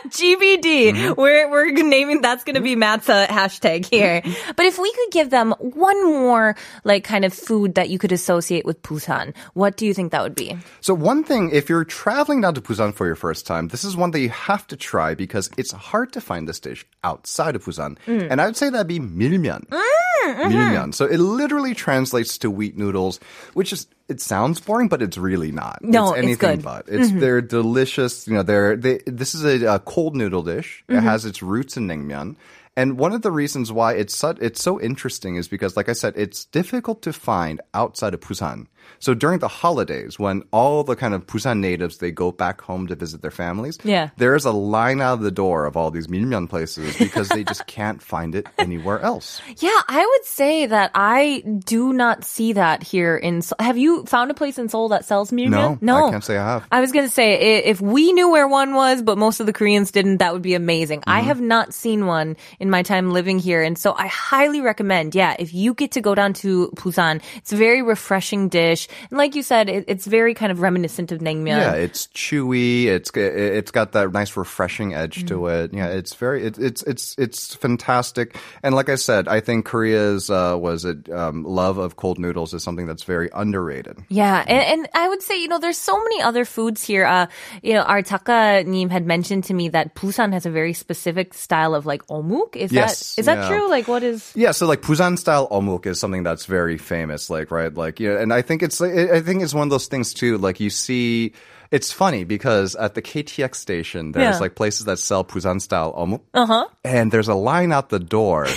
GBD. 0.08 0.92
Mm-hmm. 0.92 1.20
We're, 1.20 1.50
we're 1.50 1.72
naming, 1.72 2.20
that's 2.20 2.44
going 2.44 2.56
to 2.56 2.60
be 2.60 2.76
Matt's 2.76 3.08
uh, 3.08 3.26
hashtag 3.26 3.84
here. 3.86 4.20
Mm-hmm. 4.20 4.52
but 4.56 4.66
if 4.66 4.78
we 4.78 4.92
could 4.92 5.10
give 5.10 5.30
them 5.30 5.52
one 5.58 6.04
more, 6.04 6.56
like, 6.84 7.04
kind 7.04 7.24
of 7.24 7.32
food 7.32 7.74
that 7.74 7.90
you 7.90 7.98
could 7.98 8.12
associate 8.12 8.64
with 8.64 8.82
Busan, 8.82 9.34
what 9.54 9.76
do 9.76 9.86
you 9.86 9.94
think 9.94 10.12
that 10.12 10.22
would 10.22 10.34
be? 10.34 10.56
So 10.80 10.94
one 10.94 11.24
thing, 11.24 11.50
if 11.52 11.68
you're 11.68 11.84
traveling 11.84 12.40
down 12.40 12.54
to 12.54 12.60
Busan 12.60 12.94
for 12.94 13.06
your 13.06 13.16
first 13.16 13.46
time, 13.46 13.68
this 13.68 13.84
is 13.84 13.96
one 13.96 14.10
that 14.12 14.20
you 14.20 14.30
have 14.30 14.66
to 14.68 14.76
try 14.76 15.14
because 15.14 15.50
it's 15.56 15.72
hard 15.72 16.12
to 16.12 16.20
find 16.20 16.48
this 16.48 16.60
dish 16.60 16.86
outside 17.04 17.56
of 17.56 17.64
Busan. 17.64 17.98
Mm. 18.06 18.28
And 18.30 18.40
I 18.40 18.46
would 18.46 18.56
say 18.56 18.70
that'd 18.70 18.86
be 18.86 19.00
milmyeon. 19.00 19.66
mm-hmm. 19.68 20.52
Milmyeon. 20.52 20.94
So 20.94 21.06
it 21.06 21.18
literally 21.18 21.74
translates 21.74 22.38
to 22.38 22.50
wheat 22.50 22.76
noodles, 22.76 23.20
which 23.54 23.72
is 23.72 23.86
it 24.08 24.20
sounds 24.20 24.58
boring, 24.58 24.88
but 24.88 25.02
it's 25.02 25.18
really 25.18 25.52
not. 25.52 25.80
No, 25.82 26.10
it's 26.10 26.18
it's 26.18 26.24
anything 26.24 26.56
good. 26.56 26.64
Mm-hmm. 27.10 27.20
they're 27.20 27.40
delicious. 27.42 28.26
You 28.26 28.34
know, 28.34 28.42
they're 28.42 28.76
they. 28.76 28.98
This 29.06 29.34
is 29.34 29.44
a, 29.44 29.74
a 29.74 29.78
cold 29.78 30.16
noodle 30.16 30.42
dish. 30.42 30.82
Mm-hmm. 30.88 30.98
It 30.98 31.02
has 31.02 31.24
its 31.26 31.42
roots 31.42 31.76
in 31.76 31.86
naengmyeon. 31.86 32.36
And 32.78 32.96
one 32.98 33.12
of 33.12 33.22
the 33.22 33.32
reasons 33.32 33.72
why 33.78 33.94
it's 33.94 34.14
such, 34.16 34.38
it's 34.40 34.62
so 34.62 34.80
interesting 34.80 35.34
is 35.36 35.48
because, 35.48 35.76
like 35.76 35.88
I 35.88 35.94
said, 36.02 36.14
it's 36.16 36.44
difficult 36.46 37.02
to 37.02 37.12
find 37.12 37.60
outside 37.74 38.14
of 38.14 38.20
Busan. 38.20 38.66
So 39.00 39.12
during 39.14 39.38
the 39.40 39.48
holidays, 39.62 40.18
when 40.18 40.42
all 40.50 40.82
the 40.82 40.96
kind 40.96 41.12
of 41.12 41.26
Busan 41.26 41.58
natives 41.60 41.98
they 41.98 42.10
go 42.10 42.32
back 42.32 42.60
home 42.62 42.86
to 42.86 42.94
visit 42.94 43.20
their 43.20 43.30
families, 43.44 43.78
Yeah. 43.84 44.10
there 44.16 44.34
is 44.34 44.44
a 44.46 44.50
line 44.52 45.00
out 45.02 45.14
of 45.14 45.20
the 45.20 45.30
door 45.30 45.66
of 45.66 45.76
all 45.76 45.90
these 45.90 46.06
milmyeon 46.06 46.48
places 46.48 46.96
because 46.96 47.28
they 47.28 47.44
just 47.44 47.66
can't 47.66 48.00
find 48.02 48.34
it 48.34 48.46
anywhere 48.58 49.00
else. 49.00 49.42
Yeah, 49.58 49.80
I 49.88 50.02
would 50.06 50.24
say 50.24 50.66
that 50.66 50.90
I 50.94 51.42
do 51.74 51.92
not 51.92 52.24
see 52.24 52.52
that 52.54 52.82
here 52.82 53.16
in 53.16 53.42
Seoul. 53.42 53.56
Have 53.60 53.76
you 53.76 54.04
found 54.06 54.30
a 54.30 54.34
place 54.34 54.56
in 54.56 54.68
Seoul 54.68 54.88
that 54.90 55.04
sells 55.04 55.30
milmyeon? 55.32 55.82
No, 55.82 56.06
I 56.06 56.10
can't 56.12 56.24
say 56.24 56.38
I 56.38 56.46
have. 56.52 56.66
I 56.70 56.80
was 56.80 56.92
going 56.92 57.06
to 57.06 57.12
say, 57.12 57.64
if 57.66 57.80
we 57.80 58.12
knew 58.12 58.30
where 58.30 58.46
one 58.48 58.72
was, 58.74 59.02
but 59.02 59.18
most 59.18 59.40
of 59.40 59.46
the 59.46 59.52
Koreans 59.52 59.90
didn't, 59.90 60.18
that 60.18 60.32
would 60.32 60.42
be 60.42 60.54
amazing. 60.54 61.02
I 61.06 61.18
Mm-hmm. 61.18 61.28
have 61.28 61.40
not 61.40 61.74
seen 61.74 62.06
one 62.06 62.36
in 62.60 62.67
my 62.70 62.82
time 62.82 63.10
living 63.10 63.38
here. 63.38 63.62
And 63.62 63.76
so 63.78 63.94
I 63.94 64.06
highly 64.06 64.60
recommend, 64.60 65.14
yeah, 65.14 65.36
if 65.38 65.54
you 65.54 65.74
get 65.74 65.92
to 65.92 66.00
go 66.00 66.14
down 66.14 66.32
to 66.34 66.70
Busan, 66.76 67.22
it's 67.36 67.52
a 67.52 67.56
very 67.56 67.82
refreshing 67.82 68.48
dish. 68.48 68.88
And 69.10 69.18
like 69.18 69.34
you 69.34 69.42
said, 69.42 69.68
it, 69.68 69.84
it's 69.88 70.06
very 70.06 70.34
kind 70.34 70.52
of 70.52 70.60
reminiscent 70.60 71.12
of 71.12 71.20
naengmyeon. 71.20 71.56
Yeah, 71.58 71.74
it's 71.74 72.06
chewy. 72.08 72.86
It's 72.86 73.10
it's 73.14 73.70
got 73.70 73.92
that 73.92 74.12
nice 74.12 74.36
refreshing 74.36 74.94
edge 74.94 75.24
to 75.26 75.34
Mm. 75.34 75.64
it. 75.64 75.74
Yeah, 75.74 75.88
it's 75.88 76.14
very 76.14 76.44
it, 76.44 76.58
it's 76.58 76.82
it's 76.82 77.14
it's 77.18 77.54
fantastic. 77.54 78.36
And 78.62 78.74
like 78.74 78.88
I 78.88 78.96
said, 78.96 79.28
I 79.28 79.40
think 79.40 79.64
Korea's 79.64 80.30
uh, 80.30 80.56
was 80.58 80.84
it 80.84 81.08
um, 81.10 81.44
love 81.44 81.78
of 81.78 81.96
cold 81.96 82.18
noodles 82.18 82.54
is 82.54 82.62
something 82.62 82.86
that's 82.86 83.04
very 83.04 83.28
underrated. 83.34 83.98
Yeah, 84.08 84.44
and, 84.46 84.62
and 84.80 84.88
I 84.94 85.08
would 85.08 85.22
say, 85.22 85.40
you 85.40 85.48
know, 85.48 85.58
there's 85.58 85.78
so 85.78 85.96
many 86.02 86.22
other 86.22 86.44
foods 86.44 86.82
here. 86.84 87.04
Uh, 87.04 87.26
you 87.62 87.74
know, 87.74 87.82
our 87.82 88.02
Taka-님 88.02 88.90
had 88.90 89.06
mentioned 89.06 89.44
to 89.44 89.54
me 89.54 89.68
that 89.70 89.94
Busan 89.94 90.32
has 90.32 90.46
a 90.46 90.50
very 90.50 90.72
specific 90.72 91.34
style 91.34 91.74
of 91.74 91.86
like 91.86 92.06
omuk. 92.08 92.56
Is 92.58 92.72
Yes, 92.72 93.14
that 93.14 93.20
is 93.20 93.26
that 93.26 93.38
yeah. 93.38 93.48
true? 93.48 93.68
Like, 93.70 93.88
what 93.88 94.02
is? 94.02 94.32
Yeah, 94.34 94.52
so 94.52 94.66
like 94.66 94.82
Busan 94.82 95.18
style 95.18 95.48
omuk 95.48 95.86
is 95.86 95.98
something 96.00 96.22
that's 96.22 96.46
very 96.46 96.78
famous, 96.78 97.30
like 97.30 97.50
right, 97.50 97.72
like 97.72 98.00
yeah, 98.00 98.20
and 98.20 98.32
I 98.32 98.42
think 98.42 98.62
it's 98.62 98.80
I 98.80 99.20
think 99.20 99.42
it's 99.42 99.54
one 99.54 99.66
of 99.66 99.70
those 99.70 99.86
things 99.88 100.12
too. 100.14 100.38
Like 100.38 100.60
you 100.60 100.70
see, 100.70 101.32
it's 101.70 101.92
funny 101.92 102.24
because 102.24 102.74
at 102.76 102.94
the 102.94 103.02
KTX 103.02 103.54
station, 103.56 104.12
there's 104.12 104.34
Yeah. 104.36 104.38
like 104.40 104.54
places 104.54 104.86
that 104.86 104.98
sell 104.98 105.24
Busan 105.24 105.60
style 105.60 105.92
omuk, 105.94 106.20
uh-huh. 106.34 106.66
and 106.84 107.12
there's 107.12 107.28
a 107.28 107.34
line 107.34 107.72
out 107.72 107.88
the 107.90 107.98
door. 108.00 108.46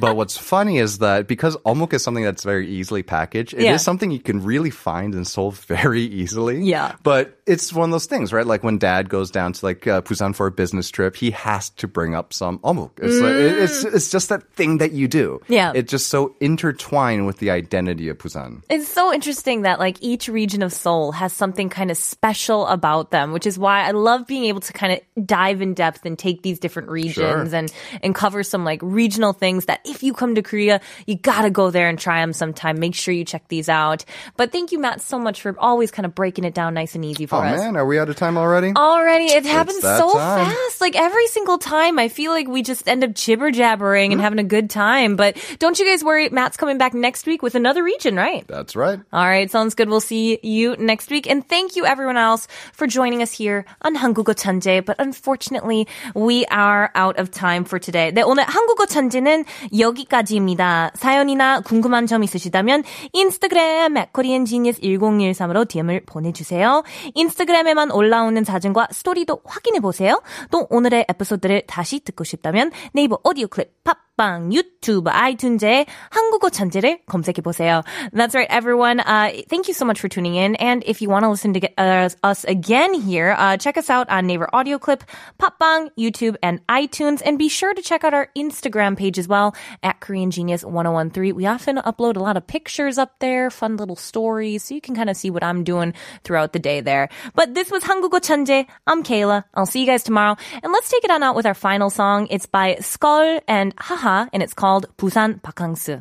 but 0.00 0.16
what's 0.16 0.36
funny 0.36 0.78
is 0.78 0.98
that 0.98 1.26
because 1.28 1.56
omuk 1.66 1.92
is 1.92 2.02
something 2.02 2.24
that's 2.24 2.44
very 2.44 2.68
easily 2.68 3.02
packaged, 3.02 3.54
it 3.54 3.58
is 3.60 3.64
Yeah. 3.64 3.76
something 3.78 4.10
you 4.10 4.20
can 4.20 4.42
really 4.42 4.70
find 4.70 5.14
and 5.14 5.26
solve 5.26 5.58
very 5.68 6.02
easily. 6.02 6.62
Yeah. 6.64 6.94
But 7.02 7.38
it's 7.46 7.72
one 7.72 7.90
of 7.90 7.92
those 7.92 8.06
things, 8.06 8.32
right? 8.32 8.46
Like 8.46 8.64
when 8.64 8.78
dad 8.78 9.08
goes 9.08 9.30
down 9.30 9.52
to 9.54 9.64
like 9.64 9.86
uh, 9.86 10.02
Busan 10.02 10.34
for 10.34 10.46
a 10.46 10.50
business 10.50 10.90
trip, 10.90 11.14
he 11.16 11.30
has 11.30 11.70
to 11.70 11.86
bring 11.88 12.14
up 12.14 12.32
some 12.32 12.58
omuk. 12.60 12.90
It's, 12.98 13.20
like, 13.20 13.32
it's, 13.34 13.84
it's 13.84 14.10
just 14.10 14.28
that 14.30 14.42
thing 14.54 14.78
that 14.78 14.92
you 14.92 15.06
do. 15.08 15.40
Yeah. 15.48 15.72
It's 15.74 15.90
just 15.90 16.08
so 16.08 16.34
intertwined 16.40 17.26
with 17.26 17.38
the 17.38 17.50
identity 17.50 18.08
of 18.08 18.18
Busan. 18.18 18.62
It's 18.68 18.88
so 18.88 19.12
interesting 19.12 19.62
that 19.62 19.78
like 19.78 19.98
each 20.00 20.28
region 20.28 20.62
of 20.62 20.72
Seoul 20.72 21.12
has 21.12 21.32
something 21.32 21.68
kind 21.68 21.90
of 21.90 21.96
special 21.96 22.66
about 22.66 23.10
them, 23.12 23.32
which 23.32 23.46
is 23.46 23.58
why 23.58 23.84
I 23.86 23.92
love 23.92 24.26
being 24.26 24.44
able 24.44 24.60
to 24.60 24.72
kind 24.72 24.92
of 24.94 25.26
dive 25.26 25.62
in 25.62 25.74
depth 25.74 26.04
and 26.04 26.18
take 26.18 26.42
these 26.42 26.58
different 26.58 26.88
regions 26.88 27.14
Sure. 27.16 27.54
and 27.54 27.72
and 28.02 28.14
cover 28.14 28.42
some 28.42 28.64
like 28.64 28.80
regional 28.82 29.32
things 29.32 29.66
that 29.66 29.80
if 29.85 30.03
you 30.03 30.13
come 30.13 30.35
to 30.35 30.41
Korea, 30.41 30.79
you 31.05 31.15
gotta 31.15 31.49
go 31.49 31.69
there 31.71 31.87
and 31.89 31.97
try 31.99 32.21
them 32.21 32.33
sometime. 32.33 32.79
Make 32.79 32.95
sure 32.95 33.13
you 33.13 33.23
check 33.25 33.47
these 33.49 33.69
out. 33.69 34.05
But 34.37 34.51
thank 34.51 34.71
you, 34.71 34.79
Matt, 34.79 35.01
so 35.01 35.19
much 35.19 35.41
for 35.41 35.55
always 35.59 35.91
kind 35.91 36.05
of 36.05 36.15
breaking 36.15 36.45
it 36.45 36.53
down 36.53 36.73
nice 36.73 36.95
and 36.95 37.03
easy 37.05 37.25
for 37.25 37.35
Oh 37.37 37.43
us. 37.43 37.59
man, 37.59 37.75
are 37.75 37.85
we 37.85 37.99
out 37.99 38.09
of 38.09 38.15
time 38.15 38.37
already? 38.37 38.73
Already, 38.75 39.25
it 39.25 39.45
happens 39.45 39.81
that 39.81 39.99
so 39.99 40.13
time. 40.13 40.45
fast. 40.45 40.81
Like 40.81 40.95
every 40.95 41.27
single 41.27 41.57
time, 41.57 41.99
I 41.99 42.07
feel 42.07 42.31
like 42.31 42.47
we 42.47 42.61
just 42.63 42.87
end 42.87 43.03
up 43.03 43.13
jibber 43.13 43.51
jabbering 43.51 44.11
and 44.13 44.21
having 44.21 44.39
a 44.39 44.43
good 44.47 44.69
time. 44.69 45.15
But 45.15 45.37
don't 45.59 45.77
you 45.79 45.85
guys 45.85 46.03
worry, 46.03 46.29
Matt's 46.29 46.57
coming 46.57 46.77
back 46.77 46.93
next 46.93 47.25
week 47.27 47.41
with 47.43 47.55
another 47.55 47.83
region, 47.83 48.15
right? 48.15 48.45
That's 48.47 48.75
right. 48.75 48.99
All 49.13 49.25
right, 49.27 49.49
sounds 49.49 49.75
good. 49.75 49.89
We'll 49.89 50.01
see 50.01 50.39
you 50.43 50.75
next 50.77 51.09
week. 51.09 51.27
And 51.29 51.47
thank 51.47 51.75
you 51.75 51.85
everyone 51.85 52.17
else 52.17 52.47
for 52.73 52.87
joining 52.87 53.21
us 53.21 53.31
here 53.31 53.65
on 53.81 53.95
한국어 53.95 54.33
천재. 54.35 54.83
But 54.85 54.97
unfortunately, 54.99 55.87
we 56.15 56.45
are 56.47 56.91
out 56.95 57.19
of 57.19 57.31
time 57.31 57.63
for 57.65 57.79
today. 57.79 58.11
네, 58.11 58.23
오늘 58.23 58.43
한국어 58.45 58.85
천재는 58.85 59.45
여기까지입니다. 59.78 60.92
사연이나 60.94 61.60
궁금한 61.60 62.06
점 62.06 62.22
있으시다면 62.22 62.84
인스타그램 63.12 63.96
at 63.96 64.12
koreangenius1013으로 64.12 65.68
DM을 65.68 66.02
보내주세요. 66.06 66.82
인스타그램에만 67.14 67.90
올라오는 67.90 68.42
사진과 68.44 68.88
스토리도 68.90 69.40
확인해 69.44 69.80
보세요. 69.80 70.22
또 70.50 70.66
오늘의 70.70 71.06
에피소드를 71.08 71.62
다시 71.66 72.00
듣고 72.00 72.24
싶다면 72.24 72.70
네이버 72.92 73.18
오디오 73.24 73.48
클립 73.48 73.84
팝 73.84 74.05
팟빵, 74.16 74.52
유튜브, 74.52 75.10
아이튠즈에 75.10 75.86
한국어 76.10 76.48
전제를 76.48 77.00
검색해 77.06 77.42
보세요. 77.42 77.82
That's 78.12 78.34
right, 78.34 78.48
everyone. 78.50 79.00
Uh, 79.00 79.42
thank 79.48 79.68
you 79.68 79.74
so 79.74 79.84
much 79.84 80.00
for 80.00 80.08
tuning 80.08 80.34
in. 80.34 80.54
And 80.56 80.82
if 80.86 81.02
you 81.02 81.08
want 81.08 81.24
to 81.24 81.30
listen 81.30 81.52
to 81.54 81.60
get, 81.60 81.74
uh, 81.76 82.08
us 82.22 82.44
again 82.44 82.94
here, 82.94 83.34
uh, 83.36 83.56
check 83.56 83.76
us 83.76 83.90
out 83.90 84.08
on 84.08 84.26
Naver 84.26 84.48
Audio 84.52 84.78
Clip, 84.78 85.04
팟빵, 85.38 85.90
YouTube, 85.98 86.36
and 86.42 86.60
iTunes. 86.68 87.20
And 87.24 87.38
be 87.38 87.48
sure 87.48 87.74
to 87.74 87.82
check 87.82 88.04
out 88.04 88.14
our 88.14 88.28
Instagram 88.36 88.96
page 88.96 89.18
as 89.18 89.28
well 89.28 89.54
at 89.82 90.00
Korean 90.00 90.30
Genius 90.30 90.64
1013. 90.64 91.34
We 91.34 91.46
often 91.46 91.76
upload 91.76 92.16
a 92.16 92.20
lot 92.20 92.36
of 92.36 92.46
pictures 92.46 92.98
up 92.98 93.18
there, 93.20 93.50
fun 93.50 93.76
little 93.76 93.96
stories, 93.96 94.64
so 94.64 94.74
you 94.74 94.80
can 94.80 94.94
kind 94.94 95.10
of 95.10 95.16
see 95.16 95.30
what 95.30 95.44
I'm 95.44 95.64
doing 95.64 95.92
throughout 96.24 96.52
the 96.52 96.58
day 96.58 96.80
there. 96.80 97.08
But 97.34 97.54
this 97.54 97.70
was 97.70 97.84
한국어 97.84 98.20
천재. 98.20 98.66
I'm 98.86 99.02
Kayla. 99.02 99.44
I'll 99.54 99.66
see 99.66 99.80
you 99.80 99.86
guys 99.86 100.02
tomorrow. 100.02 100.36
And 100.62 100.72
let's 100.72 100.88
take 100.88 101.04
it 101.04 101.10
on 101.10 101.22
out 101.22 101.36
with 101.36 101.46
our 101.46 101.54
final 101.54 101.90
song. 101.90 102.28
It's 102.30 102.46
by 102.46 102.76
Skull 102.80 103.40
and 103.46 103.74
Haha. 103.78 104.05
And 104.06 104.42
it's 104.42 104.54
called 104.54 104.86
부산 104.96 105.40
바캉스. 105.42 106.00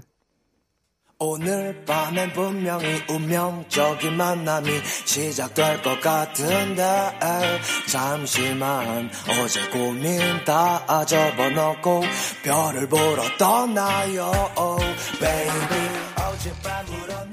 오늘 1.18 1.86
밤엔 1.86 2.34
분명히 2.34 3.02
운명적인 3.10 4.18
만남이 4.18 4.70
시작될 5.06 5.82
것 5.82 6.02
같은데 6.02 6.84
잠시만 7.89 9.10
어제 9.41 9.70
고민 9.70 10.20
다 10.44 11.06
접어놓고 11.06 12.02
별을 12.44 12.89
보러 12.89 13.24
떠나요 13.38 14.30
Baby 15.20 15.89
어젯밤 16.18 16.86
울었나요 16.89 17.24